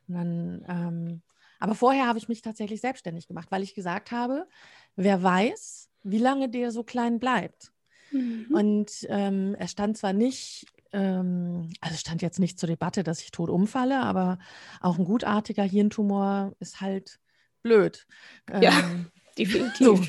[0.08, 1.22] Und dann, ähm,
[1.60, 4.48] aber vorher habe ich mich tatsächlich selbstständig gemacht, weil ich gesagt habe,
[4.96, 7.72] wer weiß, wie lange der so klein bleibt.
[8.12, 8.48] Mhm.
[8.52, 13.32] Und ähm, es stand zwar nicht, ähm, also stand jetzt nicht zur Debatte, dass ich
[13.32, 14.40] tot umfalle, aber
[14.82, 17.20] auch ein gutartiger Hirntumor ist halt
[17.62, 18.08] blöd.
[18.50, 19.80] Ja, ähm, definitiv.
[19.80, 20.00] So.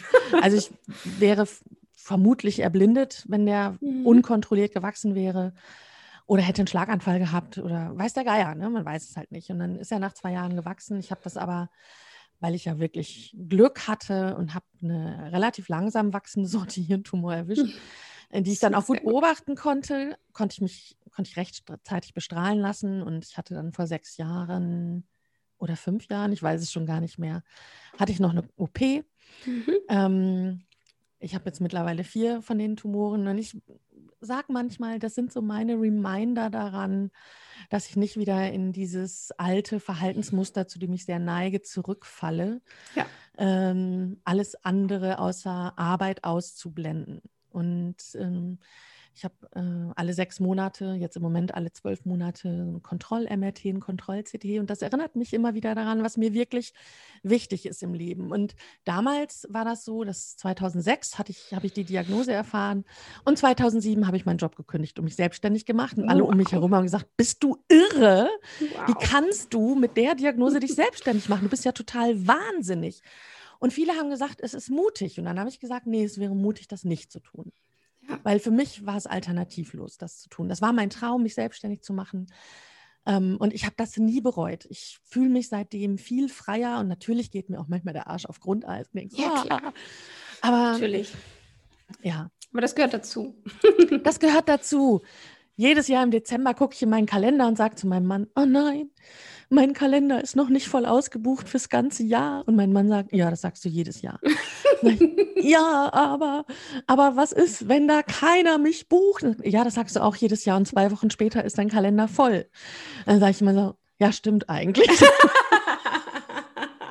[0.41, 0.71] Also ich
[1.21, 1.47] wäre
[1.93, 4.07] vermutlich erblindet, wenn der mhm.
[4.07, 5.55] unkontrolliert gewachsen wäre
[6.27, 8.69] oder hätte einen Schlaganfall gehabt oder weiß der Geier, ne?
[8.71, 9.51] man weiß es halt nicht.
[9.51, 10.99] Und dann ist er nach zwei Jahren gewachsen.
[11.01, 11.71] Ich habe das aber
[12.41, 17.63] weil ich ja wirklich Glück hatte und habe eine relativ langsam wachsende Sorte Hirntumor erwischt,
[17.63, 17.73] hm.
[18.33, 23.03] Die ich dann auch gut beobachten konnte, konnte ich mich konnte ich rechtzeitig bestrahlen lassen
[23.03, 25.05] und ich hatte dann vor sechs Jahren
[25.59, 27.43] oder fünf Jahren, ich weiß es schon gar nicht mehr,
[27.99, 28.81] hatte ich noch eine OP.
[29.45, 29.75] Mhm.
[29.89, 30.63] Ähm,
[31.19, 33.61] ich habe jetzt mittlerweile vier von den Tumoren und ich
[34.21, 37.11] sage manchmal, das sind so meine Reminder daran,
[37.71, 42.61] dass ich nicht wieder in dieses alte Verhaltensmuster, zu dem ich sehr neige, zurückfalle.
[42.95, 43.07] Ja.
[43.37, 47.23] Ähm, alles andere außer Arbeit auszublenden.
[47.51, 48.59] Und ähm,
[49.19, 53.81] ich habe äh, alle sechs Monate, jetzt im Moment alle zwölf Monate ein Kontroll-MRT, ein
[53.81, 54.61] Kontroll-CT.
[54.61, 56.73] Und das erinnert mich immer wieder daran, was mir wirklich
[57.25, 58.31] wichtig ist im Leben.
[58.31, 62.85] Und damals war das so, dass 2006 hatte ich, habe ich die Diagnose erfahren
[63.25, 65.99] und 2007 habe ich meinen Job gekündigt und mich selbstständig gemacht.
[65.99, 66.31] Und alle wow.
[66.31, 68.29] um mich herum haben gesagt, bist du irre?
[68.61, 68.87] Wow.
[68.87, 71.43] Wie kannst du mit der Diagnose dich selbstständig machen?
[71.43, 73.03] Du bist ja total wahnsinnig.
[73.59, 75.19] Und viele haben gesagt, es ist mutig.
[75.19, 77.53] Und dann habe ich gesagt, nee, es wäre mutig, das nicht zu tun.
[78.23, 80.49] Weil für mich war es alternativlos, das zu tun.
[80.49, 82.27] Das war mein Traum, mich selbstständig zu machen.
[83.05, 84.67] Ähm, und ich habe das nie bereut.
[84.71, 88.41] Ich fühle mich seitdem viel freier und natürlich geht mir auch manchmal der Arsch auf
[88.41, 88.91] Grundeis.
[88.91, 89.75] Denk, ja, klar.
[90.41, 91.13] Aber natürlich.
[92.03, 92.31] Ja.
[92.53, 93.35] Aber das gehört dazu.
[94.05, 95.03] das gehört dazu.
[95.57, 98.45] Jedes Jahr im Dezember gucke ich in meinen Kalender und sage zu meinem Mann, oh
[98.45, 98.91] nein,
[99.49, 102.47] mein Kalender ist noch nicht voll ausgebucht fürs ganze Jahr.
[102.47, 104.21] Und mein Mann sagt, ja, das sagst du jedes Jahr.
[105.37, 106.45] ja, aber,
[106.87, 109.25] aber was ist, wenn da keiner mich bucht?
[109.43, 110.57] Ja, das sagst du auch jedes Jahr.
[110.57, 112.47] Und zwei Wochen später ist dein Kalender voll.
[113.07, 114.89] Dann sage ich immer so, ja, stimmt eigentlich.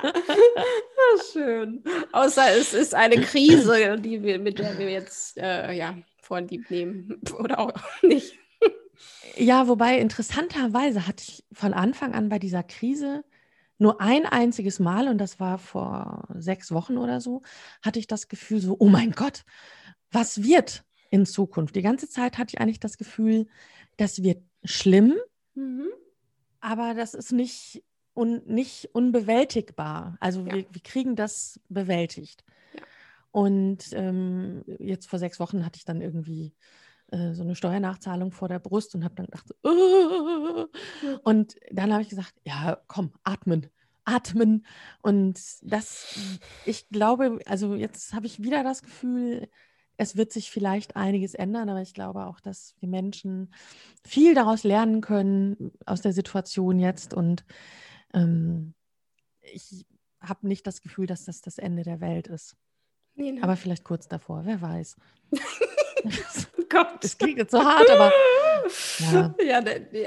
[1.32, 1.82] schön.
[2.12, 7.20] Außer es ist eine Krise, die wir, mit der wir jetzt äh, ja, vorlieb nehmen.
[7.38, 8.38] Oder auch nicht.
[9.36, 13.24] Ja, wobei interessanterweise hatte ich von Anfang an bei dieser Krise
[13.78, 17.42] nur ein einziges Mal, und das war vor sechs Wochen oder so,
[17.82, 19.44] hatte ich das Gefühl so, oh mein Gott,
[20.10, 21.76] was wird in Zukunft?
[21.76, 23.46] Die ganze Zeit hatte ich eigentlich das Gefühl,
[23.96, 25.14] das wird schlimm,
[25.54, 25.86] mhm.
[26.60, 27.84] aber das ist nicht,
[28.14, 30.16] un, nicht unbewältigbar.
[30.20, 30.56] Also ja.
[30.56, 32.44] wir, wir, kriegen das bewältigt.
[32.74, 32.82] Ja.
[33.30, 36.52] Und ähm, jetzt vor sechs Wochen hatte ich dann irgendwie
[37.10, 40.66] äh, so eine Steuernachzahlung vor der Brust und habe dann gedacht, uh,
[41.24, 43.66] und dann habe ich gesagt, ja, komm, atmen,
[44.04, 44.66] atmen.
[45.02, 49.48] Und das, ich glaube, also jetzt habe ich wieder das Gefühl,
[49.96, 53.52] es wird sich vielleicht einiges ändern, aber ich glaube auch, dass wir Menschen
[54.06, 57.14] viel daraus lernen können aus der Situation jetzt.
[57.14, 57.44] Und
[58.14, 58.74] ähm,
[59.40, 59.86] ich
[60.20, 62.56] habe nicht das Gefühl, dass das das Ende der Welt ist.
[63.14, 63.42] Nee, ne?
[63.42, 64.96] Aber vielleicht kurz davor, wer weiß.
[66.68, 67.02] Gott.
[67.02, 68.12] Das klingt jetzt so hart, aber.
[69.12, 69.34] Ja.
[69.42, 69.62] ja,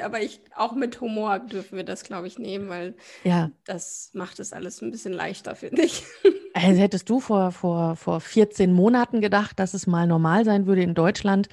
[0.06, 3.50] aber ich, auch mit Humor dürfen wir das, glaube ich, nehmen, weil ja.
[3.65, 6.04] das macht es alles ein bisschen leichter, finde ich.
[6.54, 10.84] Also hättest du vor, vor, vor 14 Monaten gedacht, dass es mal normal sein würde
[10.84, 11.47] in Deutschland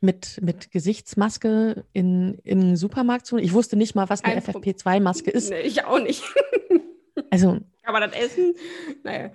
[0.00, 3.36] mit, mit Gesichtsmaske in, in den Supermarkt zu?
[3.36, 5.50] Ich wusste nicht mal, was eine FFP2-Maske ist.
[5.50, 6.22] Nee, ich auch nicht.
[7.30, 8.54] Also Kann man das essen?
[9.02, 9.30] Naja,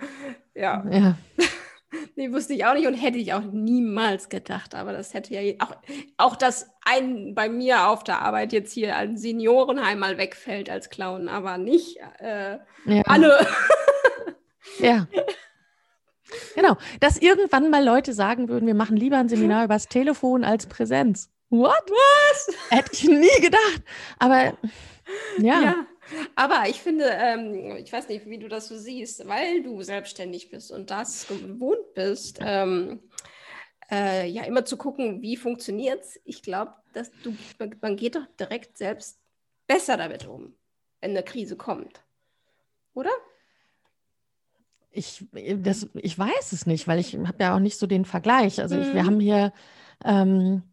[0.55, 0.85] ja.
[0.89, 1.17] ja.
[2.15, 4.75] Nee, wusste ich auch nicht und hätte ich auch niemals gedacht.
[4.75, 5.75] Aber das hätte ja auch,
[6.17, 10.89] auch dass ein bei mir auf der Arbeit jetzt hier ein Seniorenheim mal wegfällt als
[10.89, 13.01] Clown, aber nicht äh, ja.
[13.05, 13.47] alle.
[14.79, 15.07] ja.
[16.55, 20.67] Genau, dass irgendwann mal Leute sagen würden, wir machen lieber ein Seminar übers Telefon als
[20.67, 21.31] Präsenz.
[21.49, 21.89] What?
[21.89, 22.55] Was?
[22.69, 23.81] Hätte ich nie gedacht.
[24.19, 24.53] Aber
[25.39, 25.61] ja.
[25.61, 25.75] ja.
[26.35, 30.49] Aber ich finde, ähm, ich weiß nicht, wie du das so siehst, weil du selbstständig
[30.49, 33.01] bist und das gewohnt bist, ähm,
[33.91, 36.19] äh, ja, immer zu gucken, wie funktioniert es.
[36.23, 37.35] Ich glaube, dass du,
[37.81, 39.19] man geht doch direkt selbst
[39.67, 40.53] besser damit um,
[41.01, 42.01] wenn eine Krise kommt.
[42.93, 43.11] Oder?
[44.91, 48.59] Ich, das, ich weiß es nicht, weil ich habe ja auch nicht so den Vergleich.
[48.59, 49.05] Also ich, wir mhm.
[49.05, 49.53] haben hier,
[50.03, 50.63] ähm,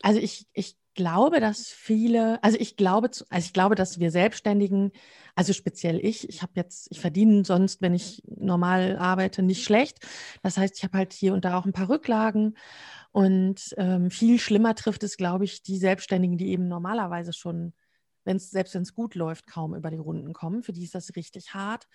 [0.00, 4.92] also ich, ich glaube, dass viele, also ich glaube, also ich glaube, dass wir Selbstständigen,
[5.34, 9.98] also speziell ich, ich habe jetzt, ich verdiene sonst, wenn ich normal arbeite, nicht schlecht.
[10.42, 12.56] Das heißt, ich habe halt hier und da auch ein paar Rücklagen.
[13.12, 17.72] Und ähm, viel schlimmer trifft es, glaube ich, die Selbstständigen, die eben normalerweise schon,
[18.24, 20.62] wenn es, selbst wenn es gut läuft, kaum über die Runden kommen.
[20.62, 21.86] Für die ist das richtig hart.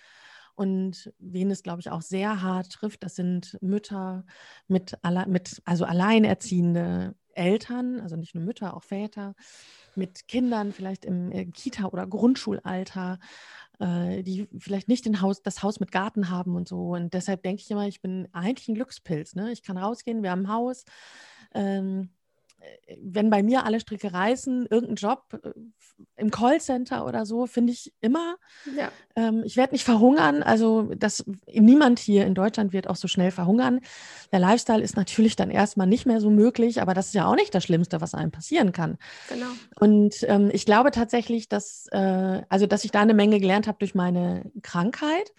[0.55, 4.25] Und wen es, glaube ich, auch sehr hart trifft, das sind Mütter
[4.67, 9.33] mit, mit also Alleinerziehende Eltern, also nicht nur Mütter, auch Väter,
[9.95, 13.19] mit Kindern vielleicht im äh, Kita- oder Grundschulalter,
[13.79, 16.95] äh, die vielleicht nicht den Haus, das Haus mit Garten haben und so.
[16.95, 19.35] Und deshalb denke ich immer, ich bin eigentlich ein Glückspilz.
[19.35, 19.51] Ne?
[19.51, 20.85] Ich kann rausgehen, wir haben ein Haus.
[21.53, 22.09] Ähm,
[23.01, 25.51] wenn bei mir alle Stricke reißen, irgendein Job äh,
[26.15, 28.35] im Callcenter oder so, finde ich immer.
[28.77, 28.91] Ja.
[29.15, 30.43] Ähm, ich werde nicht verhungern.
[30.43, 33.79] Also das, niemand hier in Deutschland wird auch so schnell verhungern.
[34.31, 37.35] Der Lifestyle ist natürlich dann erstmal nicht mehr so möglich, aber das ist ja auch
[37.35, 38.97] nicht das Schlimmste, was einem passieren kann.
[39.29, 39.47] Genau.
[39.79, 43.79] Und ähm, ich glaube tatsächlich, dass, äh, also dass ich da eine Menge gelernt habe
[43.79, 45.33] durch meine Krankheit.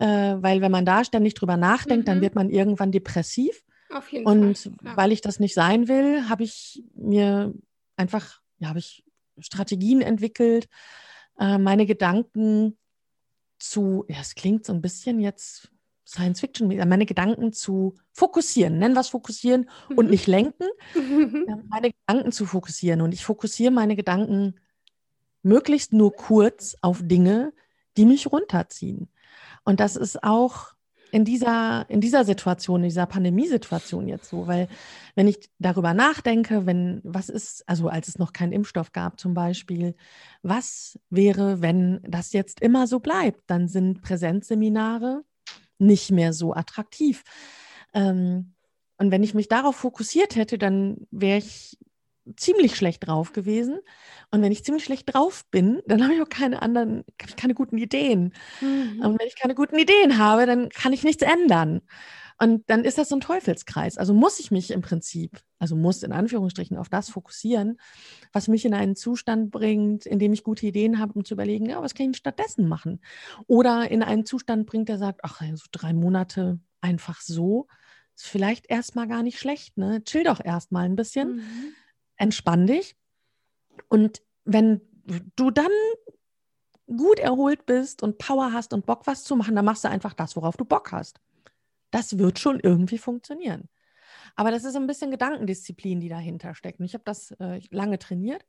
[0.00, 2.10] Äh, weil wenn man da ständig drüber nachdenkt, mhm.
[2.10, 3.62] dann wird man irgendwann depressiv.
[3.94, 4.72] Auf jeden und Fall.
[4.72, 7.54] Und weil ich das nicht sein will, habe ich mir
[7.96, 9.04] einfach, ja, habe ich
[9.38, 10.68] Strategien entwickelt,
[11.38, 12.76] äh, meine Gedanken
[13.58, 15.70] zu, ja, es klingt so ein bisschen jetzt
[16.06, 19.98] Science Fiction, meine Gedanken zu fokussieren, nennen wir es fokussieren mhm.
[19.98, 20.66] und nicht lenken,
[21.68, 23.00] meine Gedanken zu fokussieren.
[23.00, 24.60] Und ich fokussiere meine Gedanken
[25.42, 27.52] möglichst nur kurz auf Dinge,
[27.96, 29.08] die mich runterziehen.
[29.64, 30.73] Und das ist auch
[31.14, 34.66] in dieser, in dieser Situation, in dieser Pandemiesituation jetzt so, weil
[35.14, 39.32] wenn ich darüber nachdenke, wenn, was ist, also als es noch keinen Impfstoff gab zum
[39.32, 39.94] Beispiel,
[40.42, 45.22] was wäre, wenn das jetzt immer so bleibt, dann sind Präsenzseminare
[45.78, 47.22] nicht mehr so attraktiv.
[47.92, 48.54] Ähm,
[48.98, 51.78] und wenn ich mich darauf fokussiert hätte, dann wäre ich
[52.36, 53.78] ziemlich schlecht drauf gewesen.
[54.30, 57.54] Und wenn ich ziemlich schlecht drauf bin, dann habe ich auch keine anderen, ich keine
[57.54, 58.32] guten Ideen.
[58.60, 59.00] Mhm.
[59.02, 61.82] Und wenn ich keine guten Ideen habe, dann kann ich nichts ändern.
[62.40, 63.96] Und dann ist das so ein Teufelskreis.
[63.96, 67.78] Also muss ich mich im Prinzip, also muss in Anführungsstrichen auf das fokussieren,
[68.32, 71.66] was mich in einen Zustand bringt, in dem ich gute Ideen habe, um zu überlegen,
[71.66, 73.00] ja, was kann ich stattdessen machen?
[73.46, 77.68] Oder in einen Zustand bringt, der sagt, ach, so drei Monate einfach so,
[78.16, 80.02] ist vielleicht erstmal gar nicht schlecht, ne?
[80.04, 81.36] Chill doch erstmal ein bisschen.
[81.36, 81.74] Mhm
[82.16, 82.96] entspann dich.
[83.88, 84.80] Und wenn
[85.36, 85.70] du dann
[86.86, 90.14] gut erholt bist und Power hast und Bock, was zu machen, dann machst du einfach
[90.14, 91.20] das, worauf du Bock hast.
[91.90, 93.68] Das wird schon irgendwie funktionieren.
[94.36, 96.80] Aber das ist ein bisschen Gedankendisziplin, die dahinter steckt.
[96.80, 98.44] Und ich habe das äh, lange trainiert.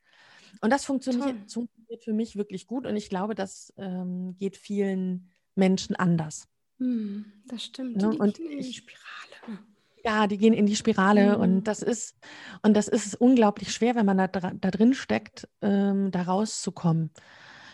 [0.61, 2.87] Und das funktioniert, funktioniert, für mich wirklich gut.
[2.87, 6.47] Und ich glaube, das ähm, geht vielen Menschen anders.
[6.79, 8.01] Hm, das stimmt.
[8.01, 8.17] Ja, ne?
[8.17, 9.59] und ich, Spirale.
[10.05, 11.41] Ja, die gehen in die Spirale mhm.
[11.41, 12.15] und das ist
[12.61, 17.11] und das ist unglaublich schwer, wenn man da, da drin steckt, ähm, da rauszukommen.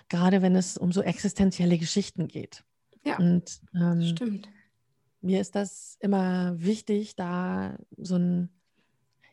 [0.08, 2.64] Gerade wenn es um so existenzielle Geschichten geht.
[3.06, 4.50] Ja, und, ähm, stimmt.
[5.22, 8.50] Mir ist das immer wichtig, da so ein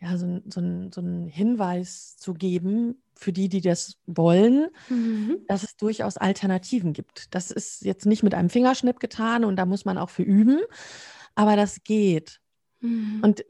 [0.01, 5.39] ja, so, so, ein, so einen Hinweis zu geben für die, die das wollen, mhm.
[5.49, 7.35] dass es durchaus Alternativen gibt.
[7.35, 10.61] Das ist jetzt nicht mit einem Fingerschnipp getan und da muss man auch für üben,
[11.35, 12.41] aber das geht.
[12.81, 13.21] Mhm.
[13.23, 13.45] Und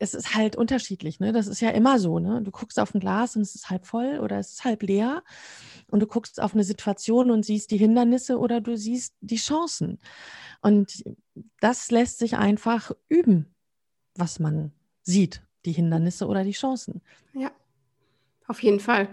[0.00, 1.32] es ist halt unterschiedlich, ne?
[1.32, 2.40] Das ist ja immer so, ne?
[2.42, 5.22] Du guckst auf ein Glas und es ist halb voll oder es ist halb leer.
[5.90, 9.98] Und du guckst auf eine Situation und siehst die Hindernisse oder du siehst die Chancen.
[10.60, 11.04] Und
[11.60, 13.46] das lässt sich einfach üben,
[14.14, 17.00] was man sieht, die Hindernisse oder die Chancen.
[17.32, 17.50] Ja,
[18.46, 19.08] auf jeden Fall.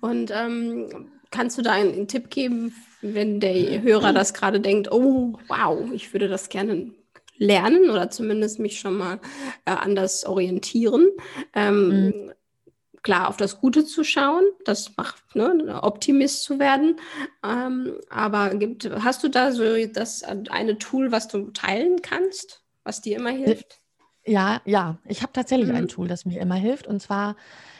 [0.00, 4.90] Und ähm, kannst du da einen, einen Tipp geben, wenn der Hörer das gerade denkt,
[4.90, 6.92] oh, wow, ich würde das gerne
[7.38, 9.20] lernen oder zumindest mich schon mal
[9.64, 11.08] äh, anders orientieren.
[11.54, 12.32] Ähm, mhm.
[13.02, 16.96] klar auf das Gute zu schauen, das macht, ne, Optimist zu werden.
[17.44, 23.00] Ähm, aber gibt, hast du da so das eine Tool, was du teilen kannst, was
[23.00, 23.80] dir immer hilft?
[24.26, 25.76] Ja, ja, ich habe tatsächlich mhm.
[25.76, 26.86] ein Tool, das mir immer hilft.
[26.88, 27.36] Und zwar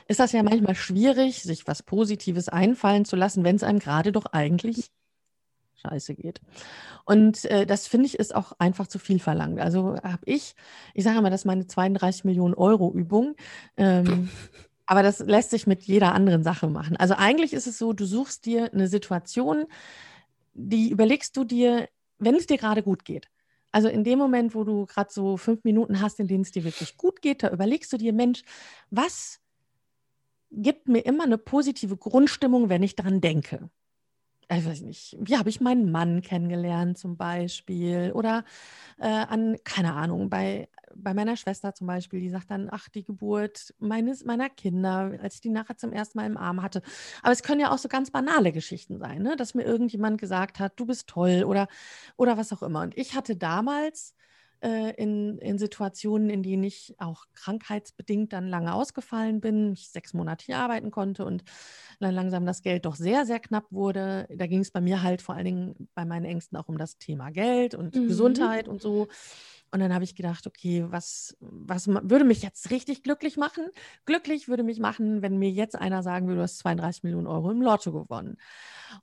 [0.06, 4.12] ist das ja manchmal schwierig, sich was Positives einfallen zu lassen, wenn es einem gerade
[4.12, 4.90] doch eigentlich
[5.76, 6.40] scheiße geht.
[7.04, 9.60] Und äh, das finde ich ist auch einfach zu viel verlangt.
[9.60, 10.54] Also habe ich,
[10.94, 13.34] ich sage immer, das ist meine 32 Millionen Euro Übung.
[13.76, 14.28] Ähm,
[14.86, 16.96] aber das lässt sich mit jeder anderen Sache machen.
[16.96, 19.66] Also eigentlich ist es so, du suchst dir eine Situation,
[20.54, 23.28] die überlegst du dir, wenn es dir gerade gut geht.
[23.72, 26.64] Also in dem Moment, wo du gerade so fünf Minuten hast, in denen es dir
[26.64, 28.42] wirklich gut geht, da überlegst du dir, Mensch,
[28.90, 29.40] was
[30.50, 33.68] gibt mir immer eine positive Grundstimmung, wenn ich daran denke?
[34.48, 38.44] Ich weiß nicht, wie habe ich meinen Mann kennengelernt zum Beispiel oder
[38.98, 43.02] äh, an, keine Ahnung, bei, bei meiner Schwester zum Beispiel, die sagt dann, ach, die
[43.02, 46.82] Geburt meines, meiner Kinder, als ich die nachher zum ersten Mal im Arm hatte.
[47.22, 49.36] Aber es können ja auch so ganz banale Geschichten sein, ne?
[49.36, 51.66] dass mir irgendjemand gesagt hat, du bist toll oder,
[52.16, 52.82] oder was auch immer.
[52.82, 54.14] Und ich hatte damals
[54.60, 60.14] äh, in, in Situationen, in denen ich auch krankheitsbedingt dann lange ausgefallen bin, ich sechs
[60.14, 61.44] Monate hier arbeiten konnte und
[62.00, 64.26] dann langsam das Geld doch sehr, sehr knapp wurde.
[64.34, 66.98] Da ging es bei mir halt vor allen Dingen bei meinen Ängsten auch um das
[66.98, 68.08] Thema Geld und mhm.
[68.08, 69.08] Gesundheit und so.
[69.72, 73.68] Und dann habe ich gedacht, okay, was, was würde mich jetzt richtig glücklich machen?
[74.04, 77.50] Glücklich würde mich machen, wenn mir jetzt einer sagen würde, du hast 32 Millionen Euro
[77.50, 78.36] im Lotto gewonnen.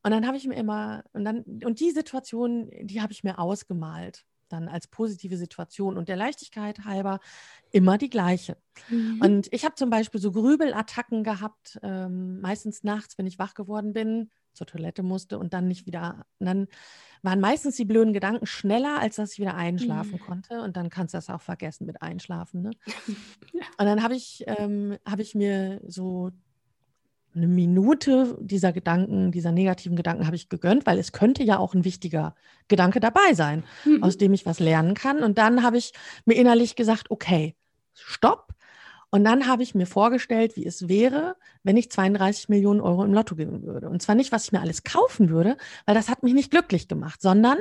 [0.04, 3.40] Und dann habe ich mir immer, und dann, und die Situation, die habe ich mir
[3.40, 7.20] ausgemalt dann als positive Situation und der Leichtigkeit halber
[7.72, 8.58] immer die gleiche.
[8.90, 9.20] Mhm.
[9.22, 13.94] Und ich habe zum Beispiel so Grübelattacken gehabt, ähm, meistens nachts, wenn ich wach geworden
[13.94, 16.26] bin, zur Toilette musste und dann nicht wieder.
[16.40, 16.68] Und dann
[17.24, 20.20] waren meistens die blöden Gedanken schneller, als dass ich wieder einschlafen mhm.
[20.20, 20.62] konnte.
[20.62, 22.62] Und dann kannst du das auch vergessen mit Einschlafen.
[22.62, 22.72] Ne?
[23.54, 23.66] ja.
[23.78, 26.32] Und dann habe ich, ähm, hab ich mir so
[27.36, 31.74] eine Minute dieser Gedanken, dieser negativen Gedanken habe ich gegönnt, weil es könnte ja auch
[31.74, 32.36] ein wichtiger
[32.68, 34.04] Gedanke dabei sein, mhm.
[34.04, 35.24] aus dem ich was lernen kann.
[35.24, 35.94] Und dann habe ich
[36.26, 37.56] mir innerlich gesagt, okay,
[37.94, 38.54] stopp.
[39.14, 43.14] Und dann habe ich mir vorgestellt, wie es wäre, wenn ich 32 Millionen Euro im
[43.14, 43.88] Lotto gewinnen würde.
[43.88, 46.88] Und zwar nicht, was ich mir alles kaufen würde, weil das hat mich nicht glücklich
[46.88, 47.60] gemacht, sondern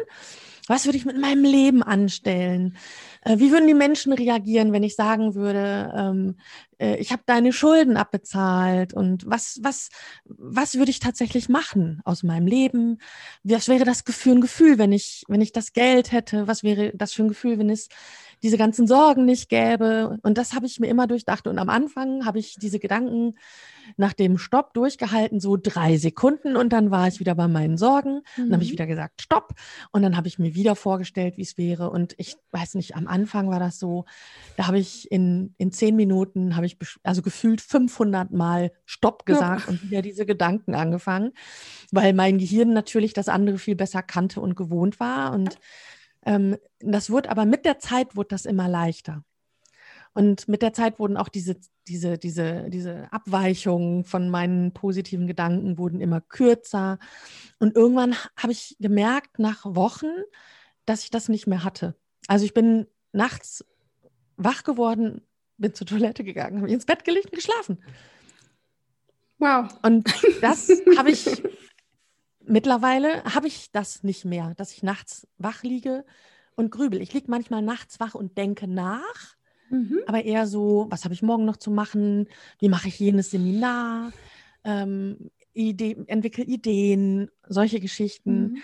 [0.66, 2.78] was würde ich mit meinem Leben anstellen?
[3.20, 6.36] Äh, wie würden die Menschen reagieren, wenn ich sagen würde, ähm,
[6.78, 9.90] äh, ich habe deine Schulden abbezahlt und was, was,
[10.24, 12.96] was würde ich tatsächlich machen aus meinem Leben?
[13.42, 16.46] Was wäre das für ein Gefühl, wenn ich, wenn ich das Geld hätte?
[16.46, 17.88] Was wäre das für ein Gefühl, wenn es
[18.42, 20.18] diese ganzen Sorgen nicht gäbe.
[20.22, 21.46] Und das habe ich mir immer durchdacht.
[21.46, 23.34] Und am Anfang habe ich diese Gedanken
[23.96, 26.56] nach dem Stopp durchgehalten, so drei Sekunden.
[26.56, 28.22] Und dann war ich wieder bei meinen Sorgen.
[28.36, 28.44] Mhm.
[28.44, 29.54] Dann habe ich wieder gesagt, Stopp.
[29.92, 31.90] Und dann habe ich mir wieder vorgestellt, wie es wäre.
[31.90, 34.06] Und ich weiß nicht, am Anfang war das so,
[34.56, 39.66] da habe ich in, in zehn Minuten, habe ich also gefühlt 500 Mal Stopp gesagt
[39.66, 39.68] ja.
[39.68, 41.32] und wieder diese Gedanken angefangen,
[41.92, 45.32] weil mein Gehirn natürlich das andere viel besser kannte und gewohnt war.
[45.32, 45.58] Und
[46.24, 49.24] das wurde aber mit der Zeit wurde das immer leichter.
[50.14, 51.56] Und mit der Zeit wurden auch diese,
[51.88, 56.98] diese, diese, diese Abweichungen von meinen positiven Gedanken wurden immer kürzer.
[57.58, 60.10] Und irgendwann habe ich gemerkt, nach Wochen,
[60.84, 61.96] dass ich das nicht mehr hatte.
[62.28, 63.64] Also ich bin nachts
[64.36, 65.22] wach geworden,
[65.56, 67.82] bin zur Toilette gegangen, habe ins Bett gelegt und geschlafen.
[69.38, 69.72] Wow.
[69.82, 71.42] Und das habe ich
[72.46, 76.04] mittlerweile habe ich das nicht mehr, dass ich nachts wach liege
[76.56, 77.00] und grübel.
[77.00, 79.36] Ich liege manchmal nachts wach und denke nach,
[79.70, 80.00] mhm.
[80.06, 82.28] aber eher so, was habe ich morgen noch zu machen?
[82.58, 84.12] Wie mache ich jenes Seminar?
[84.64, 88.42] Ähm, Idee, entwickle Ideen, solche Geschichten.
[88.42, 88.56] Mhm.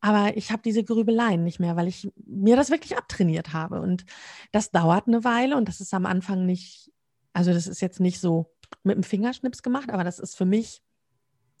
[0.00, 3.80] Aber ich habe diese Grübeleien nicht mehr, weil ich mir das wirklich abtrainiert habe.
[3.80, 4.04] Und
[4.52, 6.92] das dauert eine Weile und das ist am Anfang nicht,
[7.32, 10.82] also das ist jetzt nicht so mit dem Fingerschnips gemacht, aber das ist für mich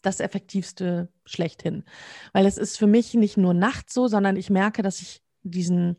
[0.06, 1.84] das Effektivste schlechthin.
[2.32, 5.96] Weil es ist für mich nicht nur nachts so, sondern ich merke, dass ich diesen,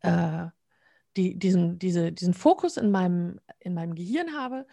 [0.00, 0.46] äh,
[1.16, 4.66] die, diesen, diese, diesen Fokus in meinem, in meinem Gehirn habe,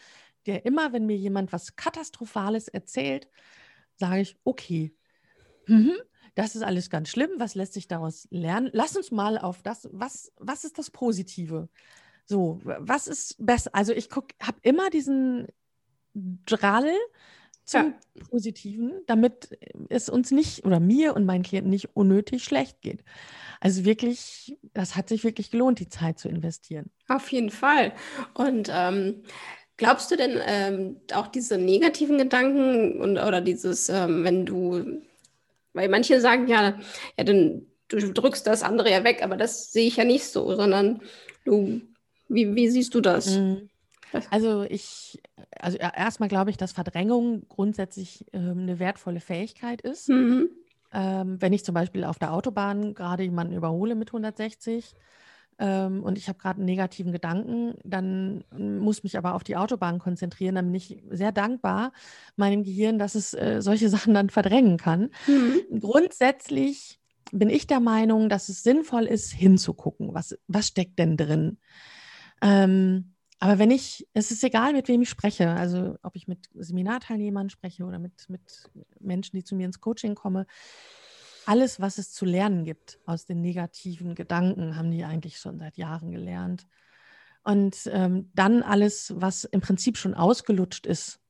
[0.45, 3.27] der immer, wenn mir jemand was Katastrophales erzählt,
[3.95, 4.95] sage ich, okay,
[5.67, 5.93] mhm,
[6.35, 8.69] das ist alles ganz schlimm, was lässt sich daraus lernen?
[8.71, 11.67] Lass uns mal auf das, was, was ist das Positive?
[12.25, 13.71] So, was ist besser?
[13.73, 15.47] Also ich habe immer diesen
[16.13, 16.93] Drall,
[17.67, 18.23] zum ja.
[18.29, 19.57] Positiven, damit
[19.89, 23.03] es uns nicht oder mir und meinen Klienten nicht unnötig schlecht geht.
[23.59, 26.89] Also wirklich, das hat sich wirklich gelohnt, die Zeit zu investieren.
[27.07, 27.93] Auf jeden Fall.
[28.33, 29.23] Und ähm,
[29.75, 35.01] glaubst du denn ähm, auch diese negativen Gedanken und oder dieses, ähm, wenn du,
[35.73, 36.79] weil manche sagen ja,
[37.17, 40.55] ja, dann du drückst das andere ja weg, aber das sehe ich ja nicht so,
[40.55, 41.01] sondern
[41.45, 41.81] du,
[42.27, 43.37] wie, wie siehst du das?
[43.37, 43.69] Mhm.
[44.29, 45.21] Also ich,
[45.59, 50.09] also erstmal glaube ich, dass Verdrängung grundsätzlich ähm, eine wertvolle Fähigkeit ist.
[50.09, 50.49] Mhm.
[50.93, 54.95] Ähm, wenn ich zum Beispiel auf der Autobahn gerade jemanden überhole mit 160
[55.59, 59.99] ähm, und ich habe gerade einen negativen Gedanken, dann muss mich aber auf die Autobahn
[59.99, 60.55] konzentrieren.
[60.55, 61.91] Dann bin ich sehr dankbar
[62.35, 65.09] meinem Gehirn, dass es äh, solche Sachen dann verdrängen kann.
[65.27, 65.79] Mhm.
[65.79, 66.99] Grundsätzlich
[67.31, 71.57] bin ich der Meinung, dass es sinnvoll ist, hinzugucken, was, was steckt denn drin.
[72.41, 76.49] Ähm, aber wenn ich, es ist egal, mit wem ich spreche, also ob ich mit
[76.55, 78.69] Seminarteilnehmern spreche oder mit, mit
[78.99, 80.45] Menschen, die zu mir ins Coaching kommen,
[81.45, 85.77] alles, was es zu lernen gibt aus den negativen Gedanken, haben die eigentlich schon seit
[85.77, 86.67] Jahren gelernt.
[87.43, 91.21] Und ähm, dann alles, was im Prinzip schon ausgelutscht ist,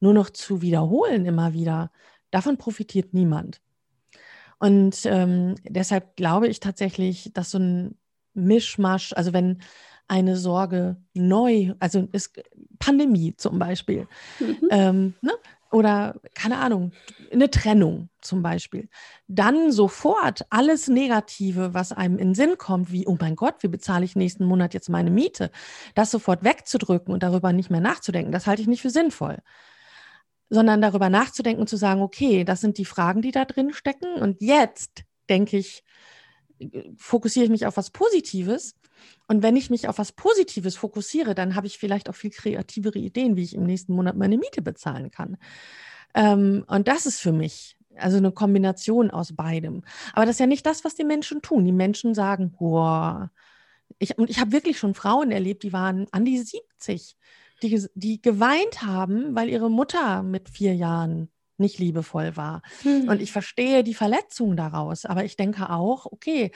[0.00, 1.90] nur noch zu wiederholen immer wieder,
[2.30, 3.62] davon profitiert niemand.
[4.58, 7.96] Und ähm, deshalb glaube ich tatsächlich, dass so ein
[8.34, 9.62] Mischmasch, also wenn
[10.08, 12.40] eine Sorge neu, also ist
[12.78, 14.06] Pandemie zum Beispiel,
[14.38, 14.68] mhm.
[14.70, 15.32] ähm, ne?
[15.72, 16.92] oder keine Ahnung,
[17.32, 18.88] eine Trennung zum Beispiel,
[19.26, 23.68] dann sofort alles Negative, was einem in den Sinn kommt, wie, oh mein Gott, wie
[23.68, 25.50] bezahle ich nächsten Monat jetzt meine Miete,
[25.94, 29.38] das sofort wegzudrücken und darüber nicht mehr nachzudenken, das halte ich nicht für sinnvoll.
[30.50, 34.20] Sondern darüber nachzudenken und zu sagen, okay, das sind die Fragen, die da drin stecken.
[34.20, 35.82] Und jetzt denke ich,
[36.98, 38.74] fokussiere ich mich auf was Positives.
[39.28, 42.98] Und wenn ich mich auf was Positives fokussiere, dann habe ich vielleicht auch viel kreativere
[42.98, 45.36] Ideen, wie ich im nächsten Monat meine Miete bezahlen kann.
[46.14, 49.82] Ähm, und das ist für mich also eine Kombination aus beidem.
[50.12, 51.64] Aber das ist ja nicht das, was die Menschen tun.
[51.64, 53.30] Die Menschen sagen, boah,
[53.98, 57.16] ich, und ich habe wirklich schon Frauen erlebt, die waren an die 70,
[57.62, 61.28] die, die geweint haben, weil ihre Mutter mit vier Jahren
[61.58, 62.62] nicht liebevoll war.
[62.82, 63.08] Mhm.
[63.08, 66.50] Und ich verstehe die Verletzung daraus, aber ich denke auch, okay,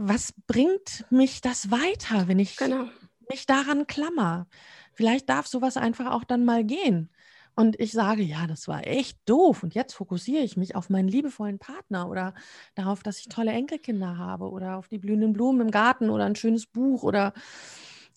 [0.00, 2.88] was bringt mich das weiter, wenn ich genau.
[3.28, 4.46] mich daran klammer?
[4.94, 7.10] Vielleicht darf sowas einfach auch dann mal gehen.
[7.54, 9.64] Und ich sage, ja, das war echt doof.
[9.64, 12.34] Und jetzt fokussiere ich mich auf meinen liebevollen Partner oder
[12.76, 16.36] darauf, dass ich tolle Enkelkinder habe oder auf die blühenden Blumen im Garten oder ein
[16.36, 17.32] schönes Buch oder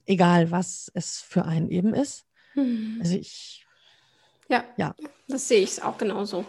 [0.06, 2.26] egal, was es für einen eben ist.
[2.54, 3.00] Mhm.
[3.02, 3.66] Also ich
[4.52, 4.94] ja, ja.
[5.30, 6.44] das sehe ich auch genauso.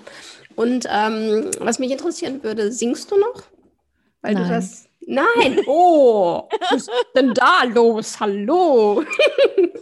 [0.56, 3.44] Und ähm, was mich interessieren würde, singst du noch?
[4.22, 4.42] Weil Nein.
[4.42, 4.88] du das.
[5.06, 5.60] Nein!
[5.66, 6.48] Oh!
[6.70, 8.20] was ist denn da los?
[8.20, 9.04] Hallo!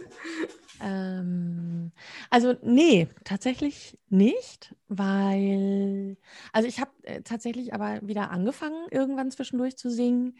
[0.81, 1.91] ähm,
[2.29, 6.17] also, nee, tatsächlich nicht, weil.
[6.53, 10.37] Also, ich habe äh, tatsächlich aber wieder angefangen, irgendwann zwischendurch zu singen.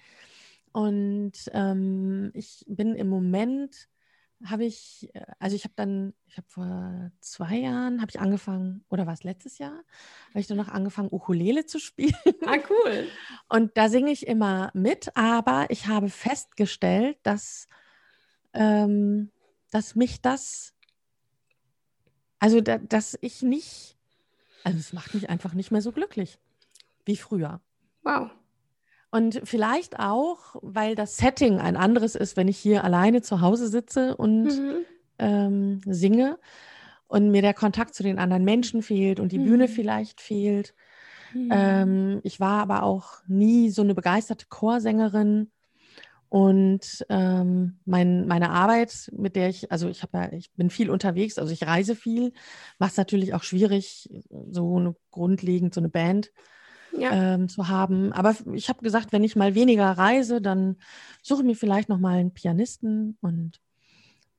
[0.74, 3.90] Und ähm, ich bin im Moment
[4.46, 8.84] habe ich, äh, also ich habe dann, ich habe vor zwei Jahren, habe ich angefangen,
[8.90, 9.84] oder war es letztes Jahr,
[10.30, 12.16] habe ich dann noch angefangen, Ukulele zu spielen.
[12.46, 13.08] Ah, cool.
[13.50, 17.68] Und da singe ich immer mit, aber ich habe festgestellt, dass,
[18.54, 19.32] ähm,
[19.72, 20.74] dass mich das,
[22.40, 23.98] also da, dass ich nicht,
[24.64, 26.40] also es macht mich einfach nicht mehr so glücklich
[27.06, 27.62] wie früher.
[28.04, 28.32] Wow.
[29.12, 33.68] Und vielleicht auch, weil das Setting ein anderes ist, wenn ich hier alleine zu Hause
[33.68, 34.86] sitze und mhm.
[35.20, 36.40] ähm, singe
[37.08, 39.46] und mir der Kontakt zu den anderen Menschen fehlt und die mhm.
[39.46, 40.74] Bühne vielleicht fehlt.
[41.34, 41.50] Mhm.
[41.52, 45.52] Ähm, ich war aber auch nie so eine begeisterte Chorsängerin.
[46.30, 50.90] Und ähm, mein, meine Arbeit, mit der ich, also ich habe ja, ich bin viel
[50.90, 52.32] unterwegs, also ich reise viel,
[52.80, 54.10] macht es natürlich auch schwierig,
[54.50, 56.32] so eine grundlegend so eine Band
[57.02, 57.34] ja.
[57.34, 58.14] ähm, zu haben.
[58.14, 60.78] Aber ich habe gesagt, wenn ich mal weniger reise, dann
[61.22, 63.60] suche mir vielleicht noch mal einen Pianisten und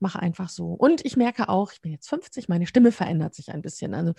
[0.03, 0.67] mache einfach so.
[0.73, 3.95] Und ich merke auch, ich bin jetzt 50, meine Stimme verändert sich ein bisschen.
[3.95, 4.13] Also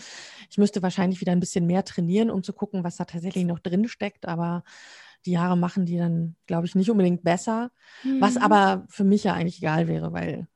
[0.50, 3.60] ich müsste wahrscheinlich wieder ein bisschen mehr trainieren, um zu gucken, was da tatsächlich noch
[3.60, 4.28] drin steckt.
[4.28, 4.64] Aber
[5.26, 7.72] die Jahre machen die dann, glaube ich, nicht unbedingt besser.
[8.04, 8.22] Mhm.
[8.22, 10.48] Was aber für mich ja eigentlich egal wäre, weil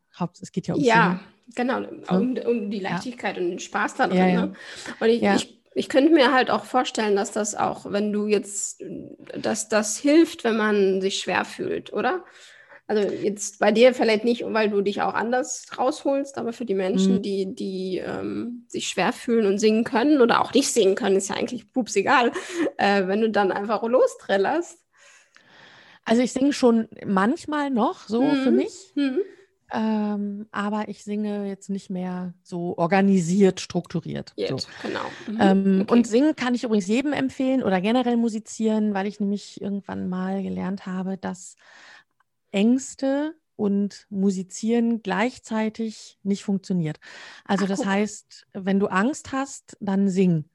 [0.41, 1.19] es geht ja um Ja,
[1.55, 1.55] Singen.
[1.55, 3.43] genau, um, um, die Leichtigkeit ja.
[3.43, 4.17] und den Spaß daran.
[4.17, 4.45] Ja, ja.
[4.47, 4.53] Ne?
[4.99, 8.83] Und ich, ich ich könnte mir halt auch vorstellen, dass das auch, wenn du jetzt,
[9.39, 12.25] dass das hilft, wenn man sich schwer fühlt, oder?
[12.87, 16.73] Also jetzt bei dir vielleicht nicht, weil du dich auch anders rausholst, aber für die
[16.73, 17.21] Menschen, mhm.
[17.21, 21.29] die, die ähm, sich schwer fühlen und singen können oder auch nicht singen können, ist
[21.29, 22.31] ja eigentlich pups egal,
[22.77, 24.79] äh, wenn du dann einfach lostrillerst.
[26.05, 28.43] Also ich singe schon manchmal noch so mhm.
[28.43, 28.93] für mich.
[28.95, 29.19] Mhm.
[29.71, 34.33] Ähm, aber ich singe jetzt nicht mehr so organisiert, strukturiert.
[34.37, 34.87] Jetzt, so.
[34.87, 35.01] genau.
[35.27, 35.37] Mhm.
[35.39, 35.93] Ähm, okay.
[35.93, 40.41] Und singen kann ich übrigens jedem empfehlen oder generell musizieren, weil ich nämlich irgendwann mal
[40.41, 41.55] gelernt habe, dass
[42.51, 46.99] Ängste und Musizieren gleichzeitig nicht funktioniert.
[47.43, 50.45] Also Ach, das heißt, wenn du Angst hast, dann sing.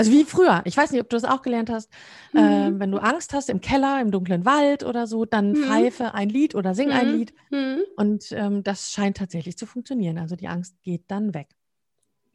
[0.00, 0.62] Also wie früher.
[0.64, 1.92] Ich weiß nicht, ob du das auch gelernt hast.
[2.32, 2.38] Mhm.
[2.38, 5.56] Äh, wenn du Angst hast im Keller, im dunklen Wald oder so, dann mhm.
[5.56, 7.18] pfeife ein Lied oder sing ein mhm.
[7.18, 7.34] Lied.
[7.50, 7.80] Mhm.
[7.96, 10.16] Und ähm, das scheint tatsächlich zu funktionieren.
[10.16, 11.48] Also die Angst geht dann weg.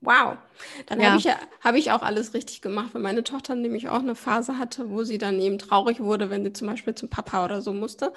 [0.06, 0.38] Wow,
[0.88, 1.08] dann ja.
[1.08, 4.14] habe ich ja habe ich auch alles richtig gemacht, weil meine Tochter nämlich auch eine
[4.14, 7.60] Phase hatte, wo sie dann eben traurig wurde, wenn sie zum Beispiel zum Papa oder
[7.64, 8.14] so musste.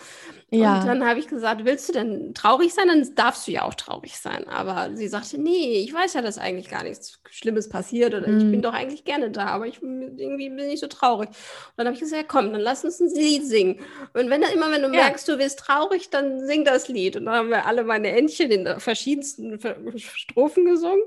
[0.51, 0.81] Ja.
[0.81, 2.89] Und dann habe ich gesagt, willst du denn traurig sein?
[2.89, 4.47] Dann darfst du ja auch traurig sein.
[4.49, 8.39] Aber sie sagte, nee, ich weiß ja, dass eigentlich gar nichts Schlimmes passiert oder mhm.
[8.39, 11.29] ich bin doch eigentlich gerne da, aber ich irgendwie bin ich so traurig.
[11.29, 11.37] Und
[11.79, 13.81] dann habe ich gesagt, komm, dann lass uns ein Lied singen.
[14.13, 15.05] Und wenn immer, wenn du ja.
[15.05, 17.17] merkst, du wirst traurig, dann sing das Lied.
[17.17, 19.59] Und dann haben wir alle meine Entchen in verschiedensten
[19.97, 21.03] Strophen gesungen.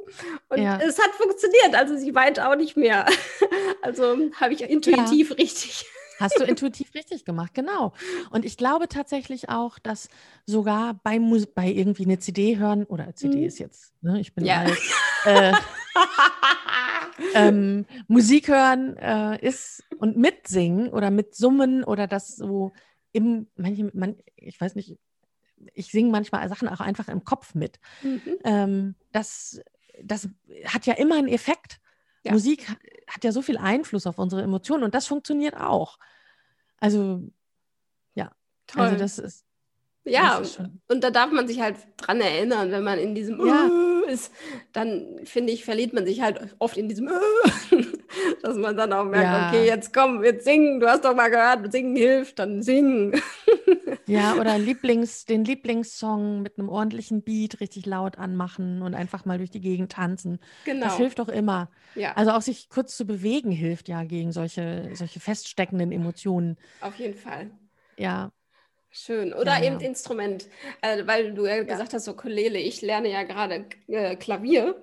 [0.50, 0.71] Und ja.
[0.78, 1.76] Es hat funktioniert.
[1.76, 3.06] Also sie weint auch nicht mehr.
[3.84, 5.36] Also habe ich intuitiv ja.
[5.38, 5.88] richtig.
[6.20, 7.94] Hast du intuitiv richtig gemacht, genau.
[8.30, 10.08] Und ich glaube tatsächlich auch, dass
[10.46, 11.20] sogar bei,
[11.56, 13.44] bei irgendwie eine CD hören, oder CD mhm.
[13.46, 14.60] ist jetzt, ne, ich bin ja.
[14.60, 14.78] alt,
[15.26, 15.54] äh,
[17.34, 22.72] ähm, Musik hören äh, ist und mitsingen oder mitsummen oder das so
[23.12, 24.98] im, manche, man, ich weiß nicht,
[25.74, 27.80] ich singe manchmal Sachen auch einfach im Kopf mit.
[28.04, 28.22] Mhm.
[28.44, 29.62] Ähm, das
[30.04, 30.30] das
[30.66, 31.80] hat ja immer einen Effekt.
[32.24, 32.34] Ja.
[32.34, 32.68] Musik
[33.08, 35.98] hat ja so viel Einfluss auf unsere Emotionen und das funktioniert auch.
[36.78, 37.22] Also,
[38.14, 38.32] ja.
[38.68, 38.84] Toll.
[38.84, 39.46] Also das ist.
[40.04, 43.46] Ja, das ist und da darf man sich halt dran erinnern, wenn man in diesem
[43.46, 43.70] ja.
[44.04, 44.32] Ist,
[44.74, 47.10] dann finde ich, verliert man sich halt oft in diesem
[48.42, 49.48] dass man dann auch merkt, ja.
[49.50, 53.20] okay, jetzt komm, jetzt singen, du hast doch mal gehört, singen hilft, dann singen.
[54.08, 59.38] Ja, oder Lieblings, den Lieblingssong mit einem ordentlichen Beat richtig laut anmachen und einfach mal
[59.38, 60.40] durch die Gegend tanzen.
[60.66, 60.88] Genau.
[60.88, 61.70] Das hilft doch immer.
[61.96, 62.14] Ja.
[62.14, 66.58] Also auch sich kurz zu bewegen hilft ja gegen solche, solche feststeckenden Emotionen.
[66.82, 67.52] Auf jeden Fall.
[67.98, 68.32] Ja.
[68.92, 69.34] Schön.
[69.34, 69.88] Oder ja, eben ja.
[69.88, 70.48] Instrument,
[70.82, 72.60] äh, weil du ja gesagt hast, so Ukulele.
[72.60, 74.76] Ich lerne ja gerade äh, Klavier.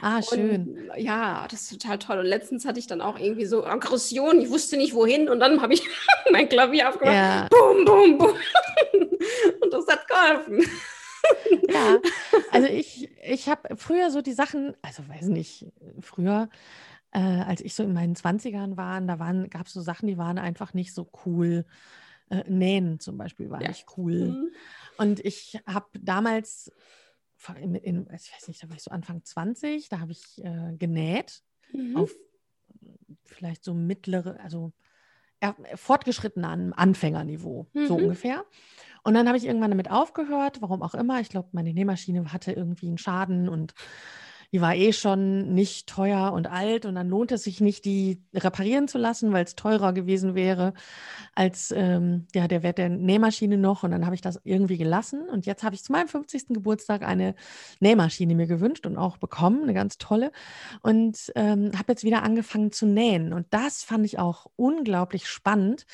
[0.00, 0.88] Ah, schön.
[0.90, 2.18] Und, ja, das ist total toll.
[2.20, 4.40] Und letztens hatte ich dann auch irgendwie so Aggression.
[4.40, 5.28] Ich wusste nicht wohin.
[5.28, 5.82] Und dann habe ich
[6.32, 7.14] mein Klavier aufgemacht.
[7.14, 7.48] Ja.
[7.50, 8.30] Bum, bum, bum.
[9.60, 10.64] Und das hat geholfen.
[11.68, 11.98] Ja,
[12.50, 15.66] also ich, ich habe früher so die Sachen, also weiß nicht,
[16.00, 16.48] früher,
[17.12, 19.16] äh, als ich so in meinen 20ern war, da
[19.48, 21.64] gab es so Sachen, die waren einfach nicht so cool.
[22.30, 23.68] Äh, Nähen zum Beispiel war ja.
[23.68, 24.30] nicht cool.
[24.30, 24.50] Mhm.
[24.96, 26.72] Und ich habe damals
[27.60, 30.76] in, in, ich weiß nicht, da war ich so Anfang 20, da habe ich äh,
[30.76, 31.96] genäht mhm.
[31.96, 32.14] auf
[33.24, 34.72] vielleicht so mittlere, also
[35.42, 37.86] ja, fortgeschrittenen Anfängerniveau, mhm.
[37.86, 38.44] so ungefähr.
[39.02, 41.20] Und dann habe ich irgendwann damit aufgehört, warum auch immer.
[41.20, 43.74] Ich glaube, meine Nähmaschine hatte irgendwie einen Schaden und
[44.52, 48.20] die war eh schon nicht teuer und alt und dann lohnt es sich nicht, die
[48.34, 50.72] reparieren zu lassen, weil es teurer gewesen wäre
[51.34, 53.84] als ähm, ja, der Wert der Nähmaschine noch.
[53.84, 55.28] Und dann habe ich das irgendwie gelassen.
[55.28, 56.48] Und jetzt habe ich zu meinem 50.
[56.48, 57.36] Geburtstag eine
[57.78, 60.32] Nähmaschine mir gewünscht und auch bekommen, eine ganz tolle.
[60.82, 63.32] Und ähm, habe jetzt wieder angefangen zu nähen.
[63.32, 65.86] Und das fand ich auch unglaublich spannend,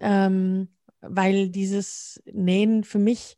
[0.00, 0.68] ähm,
[1.00, 3.36] weil dieses Nähen für mich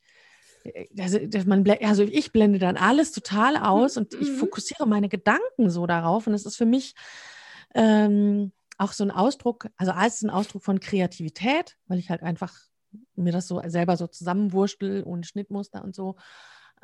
[0.99, 4.37] also, man, also ich blende dann alles total aus und ich mhm.
[4.37, 6.27] fokussiere meine Gedanken so darauf.
[6.27, 6.95] Und es ist für mich
[7.75, 12.23] ähm, auch so ein Ausdruck, also alles ist ein Ausdruck von Kreativität, weil ich halt
[12.23, 12.55] einfach
[13.15, 16.17] mir das so selber so zusammenwurstel ohne Schnittmuster und so.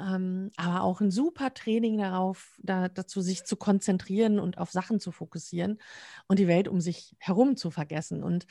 [0.03, 5.00] Ähm, aber auch ein super Training darauf, da, dazu sich zu konzentrieren und auf Sachen
[5.00, 5.78] zu fokussieren
[6.26, 8.24] und die Welt um sich herum zu vergessen.
[8.24, 8.46] Und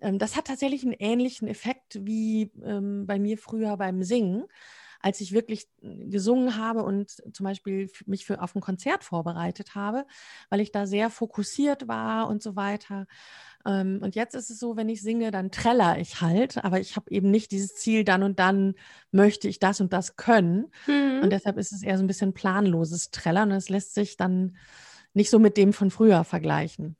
[0.00, 4.44] ähm, das hat tatsächlich einen ähnlichen Effekt wie ähm, bei mir früher beim Singen
[5.00, 9.74] als ich wirklich äh, gesungen habe und zum Beispiel mich für auf ein Konzert vorbereitet
[9.74, 10.06] habe,
[10.48, 13.06] weil ich da sehr fokussiert war und so weiter.
[13.66, 16.96] Ähm, und jetzt ist es so, wenn ich singe, dann treller ich halt, aber ich
[16.96, 18.74] habe eben nicht dieses Ziel, dann und dann
[19.10, 20.70] möchte ich das und das können.
[20.86, 21.20] Mhm.
[21.22, 24.56] Und deshalb ist es eher so ein bisschen planloses Trellern und es lässt sich dann
[25.12, 26.96] nicht so mit dem von früher vergleichen.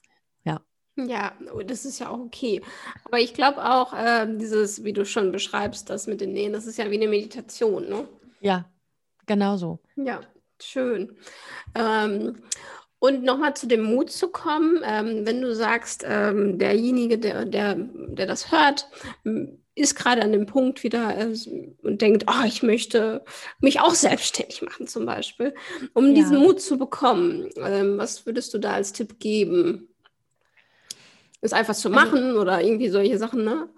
[0.97, 2.63] Ja, oh, das ist ja auch okay.
[3.05, 6.67] Aber ich glaube auch, äh, dieses, wie du schon beschreibst, das mit den Nähen, das
[6.67, 8.09] ist ja wie eine Meditation, ne?
[8.41, 8.71] Ja,
[9.27, 9.79] genau so.
[9.97, 10.21] Ja,
[10.61, 11.17] schön.
[11.75, 12.37] Ähm,
[12.99, 17.77] und nochmal zu dem Mut zu kommen, ähm, wenn du sagst, ähm, derjenige, der, der,
[17.77, 18.89] der das hört,
[19.75, 21.35] ist gerade an dem Punkt wieder äh,
[21.83, 23.25] und denkt, oh, ich möchte
[23.61, 25.55] mich auch selbstständig machen zum Beispiel,
[25.95, 26.15] um ja.
[26.15, 27.49] diesen Mut zu bekommen.
[27.57, 29.90] Ähm, was würdest du da als Tipp geben?
[31.41, 33.69] Ist einfach zu also machen also, oder irgendwie solche Sachen, ne?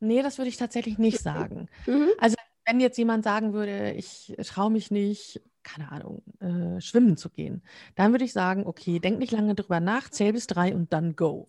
[0.00, 1.68] Nee, das würde ich tatsächlich nicht sagen.
[1.86, 2.08] Mhm.
[2.18, 2.36] Also
[2.66, 7.62] wenn jetzt jemand sagen würde, ich traue mich nicht, keine Ahnung, äh, schwimmen zu gehen,
[7.96, 11.16] dann würde ich sagen, okay, denk nicht lange drüber nach, zähl bis drei und dann
[11.16, 11.48] go.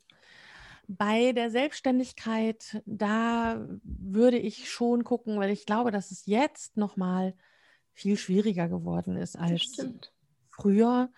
[0.88, 6.98] Bei der Selbstständigkeit, da würde ich schon gucken, weil ich glaube, dass es jetzt noch
[6.98, 7.34] mal
[7.94, 9.78] viel schwieriger geworden ist als
[10.50, 11.10] früher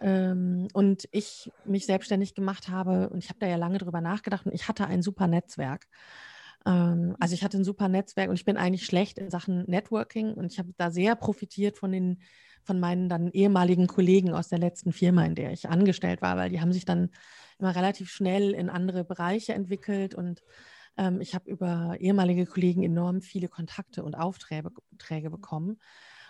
[0.00, 4.46] ähm, und ich mich selbstständig gemacht habe und ich habe da ja lange drüber nachgedacht
[4.46, 5.86] und ich hatte ein super Netzwerk.
[6.66, 10.34] Ähm, also ich hatte ein super Netzwerk und ich bin eigentlich schlecht in Sachen Networking
[10.34, 12.22] und ich habe da sehr profitiert von den
[12.64, 16.48] von meinen dann ehemaligen Kollegen aus der letzten Firma, in der ich angestellt war, weil
[16.48, 17.10] die haben sich dann
[17.58, 20.42] immer relativ schnell in andere Bereiche entwickelt und
[20.96, 25.80] ähm, ich habe über ehemalige Kollegen enorm viele Kontakte und Aufträge bekommen.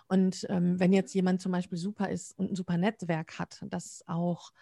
[0.08, 4.04] Und ähm, wenn jetzt jemand zum Beispiel super ist und ein super Netzwerk hat, das
[4.06, 4.52] auch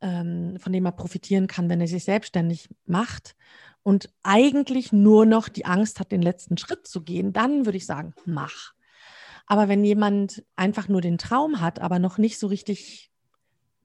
[0.00, 3.34] ähm, von dem er profitieren kann, wenn er sich selbstständig macht
[3.82, 7.86] und eigentlich nur noch die Angst hat, den letzten Schritt zu gehen, dann würde ich
[7.86, 8.72] sagen, mach.
[9.46, 13.10] Aber wenn jemand einfach nur den Traum hat, aber noch nicht so richtig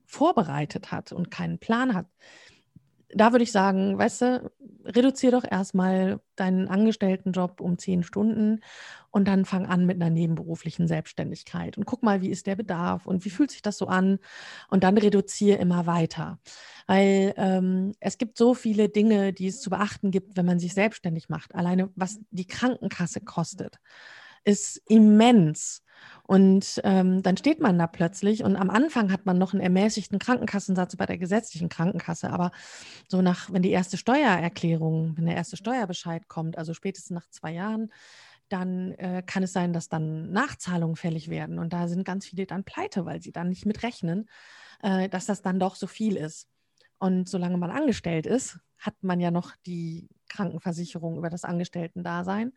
[0.04, 2.06] vorbereitet hat und keinen Plan hat,
[3.14, 4.52] da würde ich sagen, weißt du,
[4.84, 8.60] reduziere doch erstmal deinen Angestelltenjob um zehn Stunden
[9.10, 13.06] und dann fang an mit einer nebenberuflichen Selbstständigkeit und guck mal, wie ist der Bedarf
[13.06, 14.18] und wie fühlt sich das so an
[14.68, 16.38] und dann reduziere immer weiter.
[16.86, 20.74] Weil ähm, es gibt so viele Dinge, die es zu beachten gibt, wenn man sich
[20.74, 21.54] selbstständig macht.
[21.54, 23.78] Alleine was die Krankenkasse kostet,
[24.44, 25.82] ist immens.
[26.26, 30.18] Und ähm, dann steht man da plötzlich und am Anfang hat man noch einen ermäßigten
[30.18, 32.30] Krankenkassensatz bei der gesetzlichen Krankenkasse.
[32.30, 32.50] Aber
[33.08, 37.52] so nach, wenn die erste Steuererklärung, wenn der erste Steuerbescheid kommt, also spätestens nach zwei
[37.52, 37.92] Jahren,
[38.48, 41.58] dann äh, kann es sein, dass dann Nachzahlungen fällig werden.
[41.58, 44.28] Und da sind ganz viele dann pleite, weil sie dann nicht mitrechnen,
[44.82, 46.48] äh, dass das dann doch so viel ist.
[46.98, 52.52] Und solange man angestellt ist, hat man ja noch die Krankenversicherung über das Angestellten-Dasein.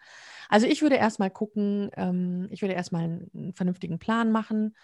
[0.49, 4.75] Also ich würde erstmal gucken, ähm, ich würde erstmal einen, vernünftigen Plan machen.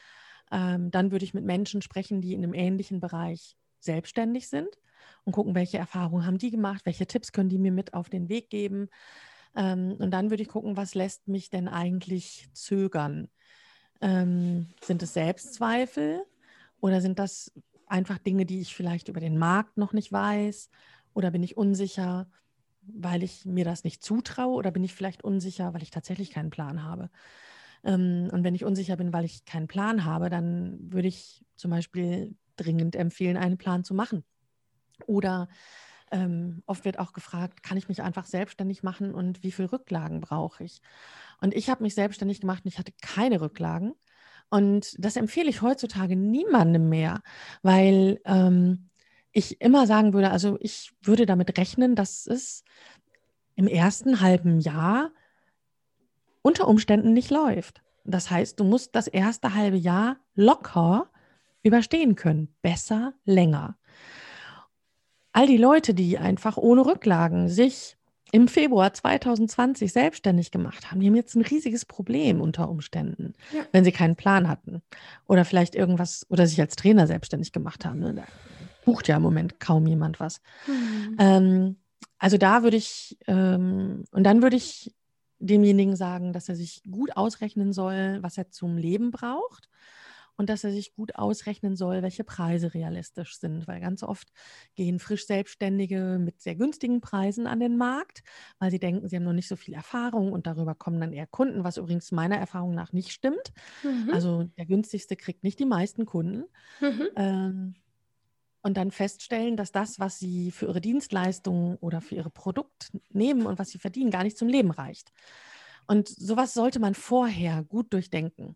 [0.52, 4.70] Ähm, dann würde ich mit Menschen sprechen, die in einem ähnlichen Bereich selbstständig sind
[5.26, 8.30] und gucken, welche Erfahrungen haben die gemacht, welche Tipps können die mir mit auf den
[8.30, 8.90] Weg geben.
[9.56, 13.30] Ähm, und dann würde ich gucken, was lässt mich denn eigentlich zögern?
[14.02, 16.26] Ähm, sind es Selbstzweifel
[16.80, 17.52] oder sind das
[17.88, 20.70] einfach Dinge, die ich vielleicht über den Markt noch nicht weiß?
[21.14, 22.28] Oder bin ich unsicher?
[22.86, 26.50] weil ich mir das nicht zutraue oder bin ich vielleicht unsicher, weil ich tatsächlich keinen
[26.50, 27.10] Plan habe?
[27.84, 31.72] Ähm, und wenn ich unsicher bin, weil ich keinen Plan habe, dann würde ich zum
[31.72, 34.24] Beispiel dringend empfehlen, einen Plan zu machen.
[35.08, 35.50] Oder
[36.12, 40.22] ähm, oft wird auch gefragt, kann ich mich einfach selbstständig machen und wie viele Rücklagen
[40.22, 40.82] brauche ich?
[41.42, 43.94] Und ich habe mich selbstständig gemacht und ich hatte keine Rücklagen.
[44.50, 47.22] Und das empfehle ich heutzutage niemandem mehr,
[47.64, 48.90] weil ähm,
[49.34, 52.64] ich immer sagen würde, also ich würde damit rechnen, dass es
[53.56, 55.12] im ersten halben Jahr
[56.42, 57.82] unter Umständen nicht läuft.
[58.06, 61.10] Das heißt, du musst das erste halbe Jahr locker
[61.64, 62.54] überstehen können.
[62.62, 63.78] Besser länger.
[65.32, 67.98] All die Leute, die einfach ohne Rücklagen sich
[68.32, 73.62] im Februar 2020 selbstständig gemacht haben, die haben jetzt ein riesiges Problem unter Umständen, ja.
[73.72, 74.82] wenn sie keinen Plan hatten
[75.28, 78.00] oder vielleicht irgendwas oder sich als Trainer selbstständig gemacht haben.
[78.00, 78.24] Ne?
[78.86, 80.42] Bucht ja im Moment kaum jemand was.
[80.68, 81.16] Mhm.
[81.20, 81.76] Ähm,
[82.18, 84.94] also da würde ich, ähm, und dann würde ich
[85.40, 89.70] demjenigen sagen, dass er sich gut ausrechnen soll, was er zum Leben braucht
[90.36, 94.32] und dass er sich gut ausrechnen soll, welche Preise realistisch sind, weil ganz oft
[94.76, 98.24] gehen frisch Selbstständige mit sehr günstigen Preisen an den Markt,
[98.60, 101.28] weil sie denken, sie haben noch nicht so viel Erfahrung und darüber kommen dann eher
[101.28, 103.54] Kunden, was übrigens meiner Erfahrung nach nicht stimmt.
[103.84, 104.12] Mhm.
[104.12, 106.46] Also der günstigste kriegt nicht die meisten Kunden.
[106.82, 107.08] Mhm.
[107.16, 107.76] Ähm,
[108.64, 113.46] und dann feststellen, dass das, was sie für ihre Dienstleistungen oder für ihr Produkt nehmen
[113.46, 115.12] und was sie verdienen, gar nicht zum Leben reicht.
[115.86, 118.56] Und sowas sollte man vorher gut durchdenken.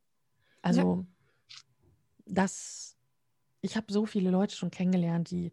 [0.62, 1.06] Also,
[1.50, 1.56] ja.
[2.26, 2.96] das,
[3.62, 5.52] ich habe so viele Leute schon kennengelernt, die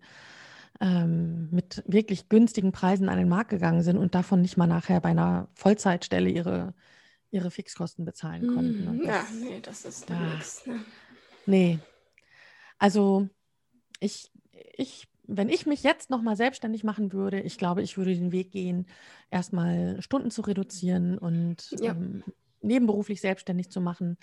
[0.81, 5.01] ähm, mit wirklich günstigen Preisen an den Markt gegangen sind und davon nicht mal nachher
[5.01, 6.75] bei einer Vollzeitstelle ihre,
[7.33, 8.99] ihre Fixkosten bezahlen konnten.
[8.99, 10.65] Das, ja, nee, das ist da nichts.
[10.65, 10.81] Ne?
[11.47, 11.79] Nee.
[12.79, 13.29] Also,
[13.99, 14.31] ich
[14.77, 18.53] ich, wenn ich mich jetzt nochmal selbstständig machen würde, ich glaube, ich würde den Weg
[18.53, 18.87] gehen,
[19.31, 21.93] erstmal Stunden zu reduzieren und ja.
[21.93, 22.23] ähm,
[22.61, 24.17] nebenberuflich selbstständig zu machen.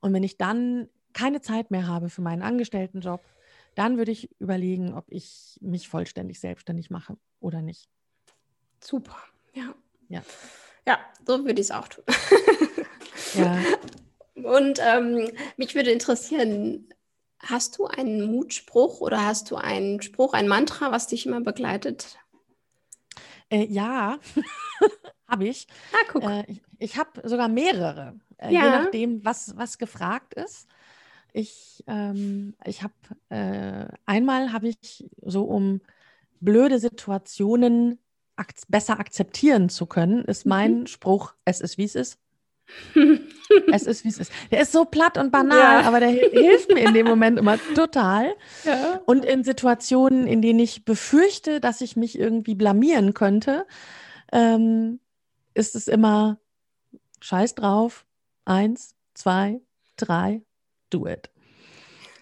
[0.00, 3.24] Und wenn ich dann keine Zeit mehr habe für meinen Angestelltenjob,
[3.74, 7.88] dann würde ich überlegen, ob ich mich vollständig selbstständig mache oder nicht.
[8.80, 9.16] Super,
[9.52, 9.74] ja.
[10.08, 10.22] Ja,
[10.86, 12.04] ja so würde ich es auch tun.
[13.34, 13.58] ja.
[14.34, 16.88] Und ähm, mich würde interessieren,
[17.40, 22.18] Hast du einen Mutspruch oder hast du einen Spruch, ein Mantra, was dich immer begleitet?
[23.50, 24.18] Äh, ja,
[25.28, 25.66] habe ich.
[25.92, 26.22] Ah, guck.
[26.24, 28.64] Äh, ich ich habe sogar mehrere, äh, ja.
[28.64, 30.68] je nachdem, was, was gefragt ist.
[31.32, 32.94] Ich, ähm, ich habe
[33.28, 35.80] äh, einmal habe ich so um
[36.40, 37.98] blöde Situationen
[38.36, 40.86] ak besser akzeptieren zu können, ist mein mhm.
[40.86, 42.18] Spruch, es ist wie es ist.
[43.72, 44.32] Es ist, wie es ist.
[44.50, 45.88] Der ist so platt und banal, ja.
[45.88, 48.34] aber der hilft mir in dem Moment immer total.
[48.64, 49.00] Ja.
[49.06, 53.66] Und in Situationen, in denen ich befürchte, dass ich mich irgendwie blamieren könnte,
[54.32, 55.00] ähm,
[55.54, 56.38] ist es immer
[57.20, 58.06] Scheiß drauf.
[58.44, 59.60] Eins, zwei,
[59.96, 60.42] drei,
[60.90, 61.30] do it.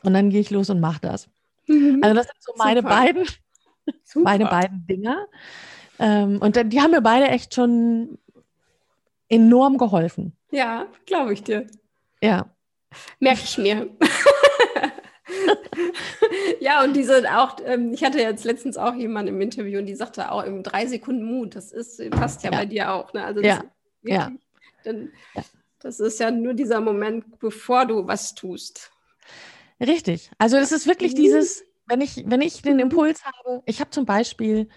[0.03, 1.29] Und dann gehe ich los und mache das.
[1.67, 2.01] Mhm.
[2.03, 2.95] Also das sind so meine Super.
[2.95, 3.25] beiden,
[4.05, 4.25] Super.
[4.25, 5.27] meine beiden Dinger.
[5.99, 8.19] Ähm, und die haben mir beide echt schon
[9.29, 10.37] enorm geholfen.
[10.51, 11.67] Ja, glaube ich dir.
[12.23, 12.51] Ja.
[13.19, 13.91] Merke ich mir.
[16.61, 19.95] ja, und diese auch, ähm, ich hatte jetzt letztens auch jemanden im Interview und die
[19.95, 22.59] sagte auch im drei Sekunden Mut, das ist, passt ja, ja.
[22.59, 23.13] bei dir auch.
[23.13, 23.25] Ne?
[23.25, 23.65] Also ja.
[24.03, 24.31] ja.
[24.85, 25.43] Dann, ja.
[25.81, 28.93] Das ist ja nur dieser Moment, bevor du was tust.
[29.81, 30.31] Richtig.
[30.39, 31.17] Also es ist wirklich mhm.
[31.17, 34.69] dieses, wenn ich, wenn ich den Impuls habe, ich habe zum Beispiel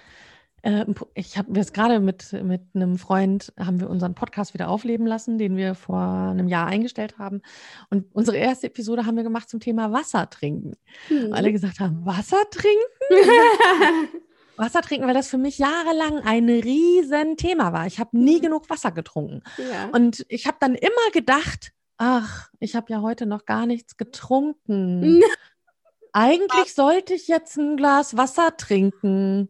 [1.14, 5.38] ich habe jetzt gerade mit, mit einem Freund, haben wir unseren Podcast wieder aufleben lassen,
[5.38, 7.42] den wir vor einem Jahr eingestellt haben.
[7.90, 10.74] Und unsere erste Episode haben wir gemacht zum Thema Wasser trinken.
[11.10, 11.34] Mhm.
[11.34, 12.80] Alle gesagt haben, Wasser trinken?
[14.58, 17.88] Wasser trinken, weil das für mich jahrelang ein riesen Thema war.
[17.88, 18.42] Ich habe nie mhm.
[18.42, 19.42] genug Wasser getrunken.
[19.58, 19.90] Ja.
[19.94, 25.22] Und ich habe dann immer gedacht, ach, ich habe ja heute noch gar nichts getrunken.
[26.12, 29.50] Eigentlich sollte ich jetzt ein Glas Wasser trinken.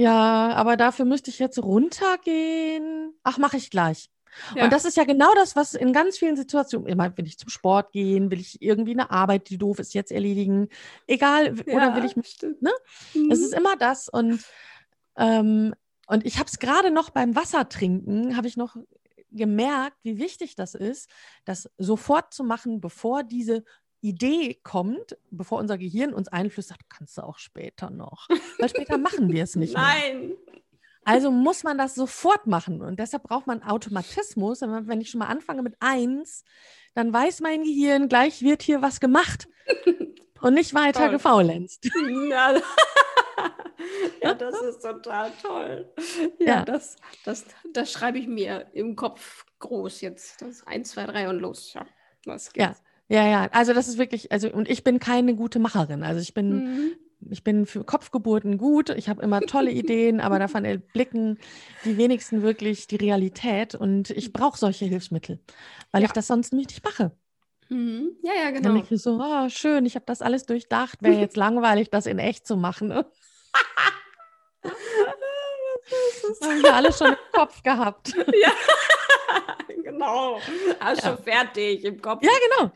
[0.00, 3.12] Ja, aber dafür müsste ich jetzt runtergehen.
[3.22, 4.08] Ach, mache ich gleich.
[4.54, 4.64] Ja.
[4.64, 7.50] Und das ist ja genau das, was in ganz vielen Situationen, immer will ich zum
[7.50, 10.68] Sport gehen, will ich irgendwie eine Arbeit, die doof ist, jetzt erledigen,
[11.06, 12.70] egal, ja, oder will ich mich, ne?
[13.12, 13.30] Mhm.
[13.30, 14.42] Es ist immer das und,
[15.16, 15.74] ähm,
[16.06, 18.76] und ich habe es gerade noch beim Wassertrinken, habe ich noch
[19.32, 21.10] gemerkt, wie wichtig das ist,
[21.44, 23.64] das sofort zu machen, bevor diese
[24.00, 28.28] Idee kommt, bevor unser Gehirn uns einflüstert, kannst du auch später noch.
[28.58, 30.28] Weil später machen wir es nicht Nein.
[30.28, 30.36] mehr.
[31.04, 32.82] Also muss man das sofort machen.
[32.82, 34.60] Und deshalb braucht man Automatismus.
[34.60, 36.44] Wenn ich schon mal anfange mit eins,
[36.94, 39.48] dann weiß mein Gehirn, gleich wird hier was gemacht
[40.42, 41.10] und nicht weiter toll.
[41.10, 41.88] gefaulenzt.
[42.28, 42.54] Ja.
[44.22, 45.90] ja, das ist total toll.
[46.38, 50.42] Ja, ja, Das, das, das schreibe ich mir im Kopf groß jetzt.
[50.42, 51.72] Das eins, zwei, drei und los.
[51.72, 51.86] Ja,
[52.26, 52.78] was geht's.
[52.78, 52.89] Ja.
[53.10, 56.04] Ja, ja, also das ist wirklich, also und ich bin keine gute Macherin.
[56.04, 56.92] Also ich bin, mhm.
[57.28, 61.38] ich bin für Kopfgeburten gut, ich habe immer tolle Ideen, aber davon erblicken
[61.84, 65.40] die wenigsten wirklich die Realität und ich brauche solche Hilfsmittel,
[65.90, 66.06] weil ja.
[66.06, 67.10] ich das sonst nicht mache.
[67.68, 68.12] Mhm.
[68.22, 68.62] Ja, ja, genau.
[68.62, 72.06] Dann denke ich so, oh, schön, ich habe das alles durchdacht, wäre jetzt langweilig, das
[72.06, 72.86] in echt zu machen.
[72.88, 73.06] Ne?
[76.42, 78.14] Haben wir alles schon im Kopf gehabt.
[78.14, 78.52] Ja.
[79.90, 80.40] Genau.
[80.80, 81.08] Hast ja.
[81.08, 82.22] schon fertig im Kopf.
[82.22, 82.72] Ja, genau.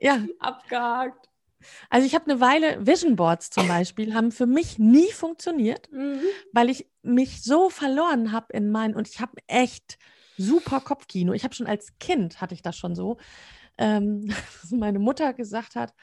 [0.00, 0.24] Ja.
[0.38, 1.28] Abgehakt.
[1.90, 6.20] Also ich habe eine Weile Vision Boards zum Beispiel haben für mich nie funktioniert, mhm.
[6.52, 9.98] weil ich mich so verloren habe in meinen und ich habe echt
[10.36, 11.32] super Kopfkino.
[11.32, 13.18] Ich habe schon als Kind hatte ich das schon so,
[13.76, 14.26] ähm,
[14.62, 15.94] dass meine Mutter gesagt hat,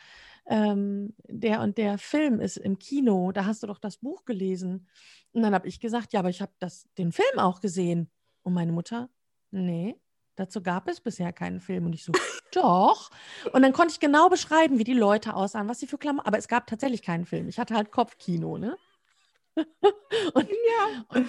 [0.47, 4.87] ähm, der und der Film ist im Kino, da hast du doch das Buch gelesen.
[5.31, 6.51] Und dann habe ich gesagt, ja, aber ich habe
[6.97, 8.09] den Film auch gesehen.
[8.43, 9.09] Und meine Mutter,
[9.49, 9.99] nee,
[10.35, 11.85] Dazu gab es bisher keinen Film.
[11.85, 12.11] Und ich so,
[12.51, 13.09] doch.
[13.53, 16.27] Und dann konnte ich genau beschreiben, wie die Leute aussahen, was sie für Klamotten.
[16.27, 17.47] Aber es gab tatsächlich keinen Film.
[17.47, 18.77] Ich hatte halt Kopfkino, ne?
[19.55, 21.05] und, ja.
[21.09, 21.27] Und,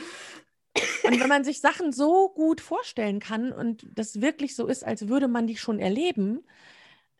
[1.05, 5.09] und wenn man sich Sachen so gut vorstellen kann und das wirklich so ist, als
[5.09, 6.45] würde man die schon erleben,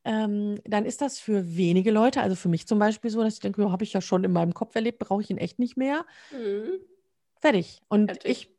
[0.05, 3.41] ähm, dann ist das für wenige Leute, also für mich zum Beispiel so, dass ich
[3.41, 6.07] denke, habe ich ja schon in meinem Kopf erlebt, brauche ich ihn echt nicht mehr.
[6.31, 6.81] Mhm.
[7.41, 7.81] Fertig.
[7.89, 8.31] Und Fertig.
[8.31, 8.56] ich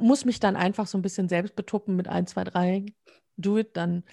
[0.00, 2.86] muss mich dann einfach so ein bisschen selbst betuppen mit 1, 2, 3,
[3.36, 4.04] do it, dann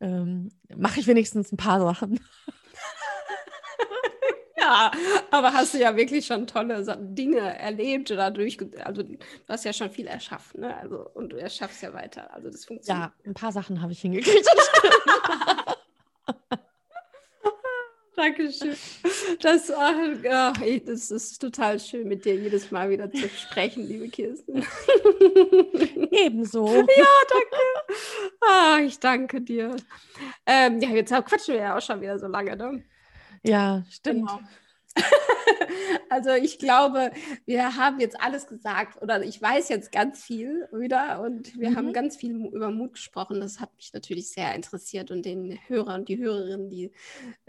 [0.00, 2.20] ähm, mache ich wenigstens ein paar Sachen.
[4.58, 4.90] ja,
[5.30, 9.16] aber hast du ja wirklich schon tolle Dinge erlebt oder durch, also du
[9.48, 10.76] hast ja schon viel erschaffen, ne?
[10.76, 12.32] Also, und du erschaffst ja weiter.
[12.34, 13.06] Also das funktioniert.
[13.06, 14.46] Ja, ein paar Sachen habe ich hingekriegt.
[18.16, 18.76] Dankeschön.
[19.40, 19.94] Das, ach,
[20.86, 24.64] das ist total schön, mit dir jedes Mal wieder zu sprechen, liebe Kirsten.
[26.10, 26.66] Ebenso.
[26.66, 27.56] Ja, danke.
[28.40, 29.76] Ah, ich danke dir.
[30.46, 32.82] Ähm, ja, jetzt quatschen wir ja auch schon wieder so lange, ne?
[33.42, 34.28] Ja, stimmt.
[34.28, 34.40] Genau.
[36.10, 37.10] also ich glaube,
[37.44, 41.76] wir haben jetzt alles gesagt oder ich weiß jetzt ganz viel wieder und wir mhm.
[41.76, 43.40] haben ganz viel über Mut gesprochen.
[43.40, 46.92] Das hat mich natürlich sehr interessiert und den Hörer und die Hörerinnen, die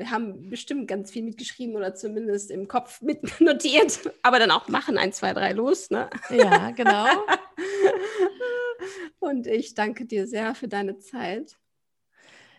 [0.03, 5.13] haben bestimmt ganz viel mitgeschrieben oder zumindest im Kopf mitnotiert, aber dann auch machen, ein,
[5.13, 5.89] zwei, drei los.
[5.89, 6.09] Ne?
[6.29, 7.07] Ja, genau.
[9.19, 11.57] und ich danke dir sehr für deine Zeit.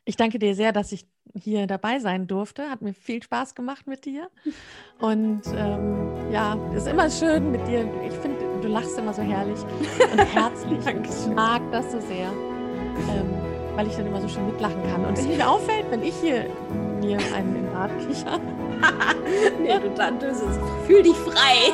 [0.09, 2.71] Ich danke dir sehr, dass ich hier dabei sein durfte.
[2.71, 4.31] Hat mir viel Spaß gemacht mit dir.
[5.01, 7.87] Und ähm, ja, es ist immer schön mit dir.
[8.09, 9.59] Ich finde, du lachst immer so herrlich
[10.11, 10.79] und herzlich.
[10.87, 12.29] ich mag das so sehr.
[12.29, 13.35] ähm,
[13.77, 15.05] weil ich dann immer so schön mitlachen kann.
[15.05, 16.47] Und es mir auffällt, wenn ich hier
[17.03, 18.41] mir einen im Bart kicher.
[19.61, 21.71] nee, du du fühl dich frei.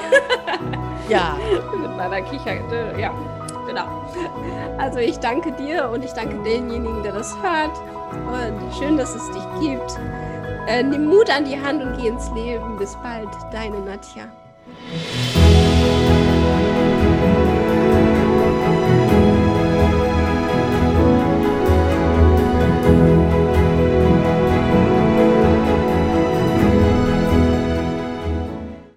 [1.09, 1.39] ja.
[1.81, 3.15] Mit meiner Kicher, ja,
[3.65, 3.87] genau.
[4.77, 7.81] Also ich danke dir und ich danke denjenigen, der das hört.
[8.15, 9.99] Und schön, dass es dich gibt.
[10.67, 12.77] Äh, nimm Mut an die Hand und geh ins Leben.
[12.79, 14.25] Bis bald, deine Nadja.